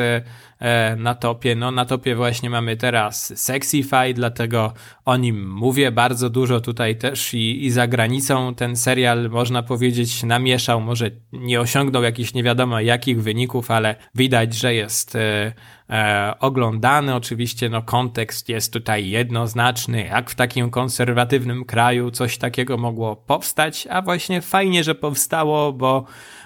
na 0.97 1.15
topie. 1.15 1.55
No 1.55 1.71
na 1.71 1.85
topie 1.85 2.15
właśnie 2.15 2.49
mamy 2.49 2.77
teraz 2.77 3.39
Sexify, 3.39 4.13
dlatego 4.13 4.73
o 5.05 5.17
nim 5.17 5.51
mówię 5.51 5.91
bardzo 5.91 6.29
dużo 6.29 6.61
tutaj 6.61 6.95
też 6.97 7.33
i, 7.33 7.65
i 7.65 7.71
za 7.71 7.87
granicą 7.87 8.55
ten 8.55 8.75
serial 8.75 9.29
można 9.29 9.63
powiedzieć 9.63 10.23
namieszał, 10.23 10.81
może 10.81 11.11
nie 11.33 11.61
osiągnął 11.61 12.03
jakichś 12.03 12.33
nie 12.33 12.43
wiadomo 12.43 12.79
jakich 12.79 13.23
wyników, 13.23 13.71
ale 13.71 13.95
widać, 14.15 14.53
że 14.53 14.73
jest 14.73 15.15
e, 15.15 15.53
e, 15.89 16.33
oglądany. 16.39 17.15
Oczywiście 17.15 17.69
no 17.69 17.81
kontekst 17.81 18.49
jest 18.49 18.73
tutaj 18.73 19.09
jednoznaczny, 19.09 20.05
jak 20.05 20.29
w 20.29 20.35
takim 20.35 20.69
konserwatywnym 20.69 21.65
kraju 21.65 22.11
coś 22.11 22.37
takiego 22.37 22.77
mogło 22.77 23.15
powstać, 23.15 23.87
a 23.89 24.01
właśnie 24.01 24.41
fajnie, 24.41 24.83
że 24.83 24.95
powstało, 24.95 25.73
bo 25.73 26.05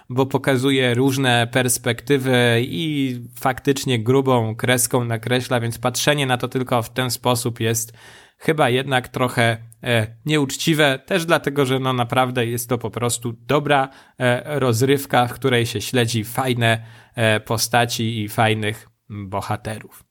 bo 0.10 0.26
pokazuje 0.26 0.94
różne 0.94 1.48
perspektywy 1.52 2.62
i 2.62 3.16
faktycznie 3.36 4.04
grubą 4.04 4.56
kreską 4.56 5.06
nakreśla, 5.06 5.60
więc 5.60 5.78
patrzenie 5.78 6.26
na 6.26 6.38
to 6.38 6.48
tylko 6.48 6.84
w 6.84 6.90
ten 6.90 7.12
sposób 7.12 7.60
jest 7.60 7.94
chyba 8.38 8.70
jednak 8.70 9.08
trochę 9.08 9.58
e, 9.84 10.08
nieuczciwe, 10.26 11.00
też 11.06 11.26
dlatego, 11.26 11.66
że 11.66 11.80
no 11.80 11.94
naprawdę 11.94 12.46
jest 12.46 12.70
to 12.70 12.78
po 12.78 12.90
prostu 12.90 13.34
dobra 13.34 13.90
e, 14.20 14.60
rozrywka, 14.60 15.28
w 15.28 15.34
której 15.34 15.66
się 15.66 15.82
śledzi 15.82 16.24
fajne 16.24 16.86
e, 17.16 17.40
postaci 17.40 18.22
i 18.24 18.30
fajnych 18.30 18.90
bohaterów. 19.10 20.04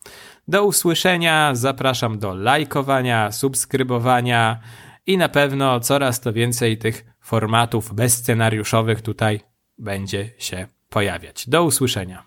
Do 0.48 0.64
usłyszenia, 0.64 1.54
zapraszam 1.54 2.18
do 2.18 2.34
lajkowania, 2.34 3.32
subskrybowania 3.32 4.60
i 5.06 5.18
na 5.18 5.28
pewno 5.28 5.80
coraz 5.80 6.20
to 6.20 6.32
więcej 6.32 6.78
tych 6.78 7.04
formatów 7.20 7.94
bezscenariuszowych 7.94 9.02
tutaj 9.02 9.47
będzie 9.78 10.30
się 10.38 10.66
pojawiać. 10.88 11.48
Do 11.48 11.64
usłyszenia. 11.64 12.26